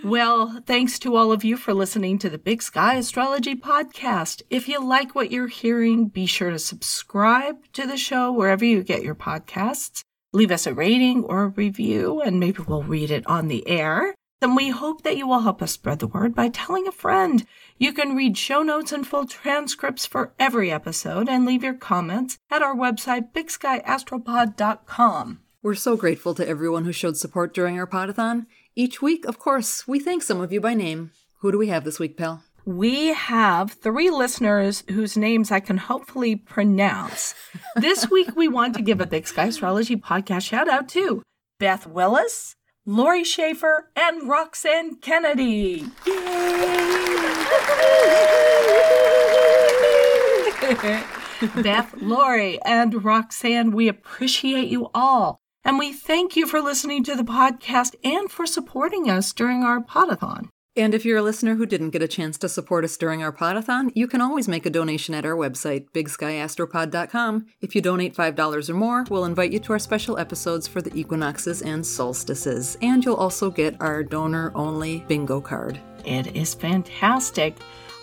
Well, 0.05 0.63
thanks 0.67 0.99
to 1.01 1.17
all 1.17 1.33
of 1.33 1.45
you 1.45 1.57
for 1.57 1.75
listening 1.75 2.19
to 2.21 2.31
the 2.31 2.39
Big 2.39 2.63
Sky 2.63 2.97
Astrology 2.97 3.55
Podcast. 3.55 4.43
If 4.51 4.69
you 4.69 4.85
like 4.85 5.15
what 5.15 5.31
you're 5.31 5.49
hearing, 5.49 6.09
be 6.09 6.27
sure 6.27 6.51
to 6.51 6.59
subscribe 6.59 7.57
to 7.73 7.87
the 7.87 7.97
show 7.97 8.33
wherever 8.33 8.65
you 8.65 8.83
get 8.83 9.03
your 9.03 9.15
podcasts. 9.15 10.03
Leave 10.33 10.51
us 10.51 10.67
a 10.67 10.75
rating 10.75 11.25
or 11.25 11.45
a 11.45 11.49
review, 11.49 12.21
and 12.21 12.39
maybe 12.39 12.63
we'll 12.67 12.83
read 12.83 13.11
it 13.11 13.27
on 13.27 13.49
the 13.49 13.67
air. 13.69 14.15
Then 14.41 14.55
we 14.55 14.69
hope 14.69 15.03
that 15.03 15.17
you 15.17 15.27
will 15.27 15.41
help 15.41 15.63
us 15.63 15.73
spread 15.73 15.99
the 15.99 16.07
word 16.07 16.35
by 16.35 16.51
telling 16.51 16.87
a 16.87 16.93
friend. 16.93 17.47
You 17.79 17.93
can 17.93 18.15
read 18.15 18.37
show 18.37 18.63
notes 18.63 18.93
and 18.93 19.07
full 19.07 19.27
transcripts 19.27 20.05
for 20.05 20.35
every 20.39 20.71
episode 20.71 21.29
and 21.29 21.47
leave 21.47 21.65
your 21.65 21.75
comments 21.75 22.39
at 22.51 22.63
our 22.63 22.75
website, 22.75 23.33
bigskyastropod.com. 23.33 25.41
We're 25.63 25.75
so 25.75 25.97
grateful 25.97 26.35
to 26.35 26.47
everyone 26.47 26.85
who 26.85 26.93
showed 26.93 27.17
support 27.17 27.55
during 27.55 27.79
our 27.79 27.87
podathon. 27.87 28.47
Each 28.75 29.01
week, 29.01 29.25
of 29.25 29.39
course, 29.39 29.89
we 29.89 29.99
thank 29.99 30.23
some 30.23 30.41
of 30.41 30.53
you 30.53 30.61
by 30.61 30.75
name. 30.75 31.13
Who 31.41 31.51
do 31.51 31.59
we 31.59 31.69
have 31.69 31.85
this 31.85 31.99
week, 31.99 32.17
pal? 32.17 32.45
We 32.67 33.15
have 33.15 33.73
three 33.73 34.11
listeners 34.11 34.85
whose 34.91 35.17
names 35.17 35.51
I 35.51 35.61
can 35.61 35.79
hopefully 35.79 36.37
pronounce. 36.37 37.35
this 37.77 38.11
week, 38.11 38.37
we 38.37 38.49
want 38.49 38.75
to 38.75 38.83
give 38.83 39.01
a 39.01 39.07
Big 39.07 39.27
Sky 39.27 39.47
Astrology 39.47 39.97
podcast 39.97 40.43
shout 40.43 40.69
out 40.69 40.89
to 40.91 41.23
Beth 41.59 41.87
Willis, 41.87 42.55
Lori 42.89 43.25
Schaefer, 43.25 43.91
and 43.97 44.29
Roxanne 44.29 45.01
Kennedy. 45.01 45.87
Beth, 51.63 51.95
Lori, 52.01 52.63
and 52.63 53.05
Roxanne, 53.05 53.73
we 53.73 53.89
appreciate 53.89 54.69
you 54.69 54.89
all. 54.95 55.41
And 55.65 55.81
we 55.81 55.93
thank 55.93 56.37
you 56.37 56.47
for 56.47 56.61
listening 56.61 57.03
to 57.05 57.17
the 57.17 57.25
podcast 57.25 57.97
and 58.05 58.31
for 58.31 58.47
supporting 58.47 59.11
us 59.11 59.33
during 59.33 59.65
our 59.65 59.81
podathon. 59.81 60.51
And 60.77 60.95
if 60.95 61.07
you're 61.07 61.17
a 61.17 61.23
listener 61.23 61.55
who 61.55 61.65
didn't 61.65 61.91
get 61.91 62.03
a 62.03 62.09
chance 62.09 62.37
to 62.39 62.51
support 62.51 62.85
us 62.85 62.99
during 62.99 63.23
our 63.23 63.33
podathon, 63.33 63.91
you 63.95 64.07
can 64.07 64.21
always 64.21 64.47
make 64.47 64.67
a 64.67 64.71
donation 64.71 65.15
at 65.15 65.25
our 65.25 65.35
website, 65.35 65.91
bigskyastropod.com. 65.93 67.47
If 67.63 67.75
you 67.75 67.81
donate 67.81 68.15
$5 68.15 68.69
or 68.69 68.75
more, 68.75 69.05
we'll 69.09 69.25
invite 69.25 69.53
you 69.53 69.61
to 69.61 69.73
our 69.73 69.79
special 69.79 70.19
episodes 70.19 70.69
for 70.69 70.83
the 70.83 70.95
equinoxes 70.95 71.63
and 71.63 71.87
solstices. 71.87 72.77
And 72.83 73.03
you'll 73.03 73.17
also 73.17 73.51
get 73.51 73.81
our 73.81 74.03
donor 74.03 74.53
only 74.55 75.01
bingo 75.09 75.41
card. 75.41 75.81
It 76.05 76.37
is 76.37 76.53
fantastic. 76.53 77.57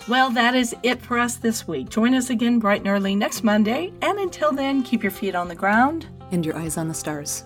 Well, 0.08 0.32
that 0.32 0.56
is 0.56 0.76
it 0.82 1.02
for 1.02 1.20
us 1.20 1.36
this 1.36 1.68
week. 1.68 1.90
Join 1.90 2.16
us 2.16 2.32
again 2.32 2.58
bright 2.58 2.82
and 2.82 2.90
early 2.90 3.16
next 3.16 3.44
Monday. 3.44 3.94
And 4.02 4.18
until 4.20 4.52
then, 4.52 4.82
keep 4.82 5.04
your 5.04 5.12
feet 5.12 5.36
on 5.36 5.48
the 5.48 5.56
ground. 5.56 6.08
And 6.32 6.44
your 6.44 6.58
eyes 6.58 6.78
on 6.78 6.88
the 6.88 6.94
stars. 6.94 7.46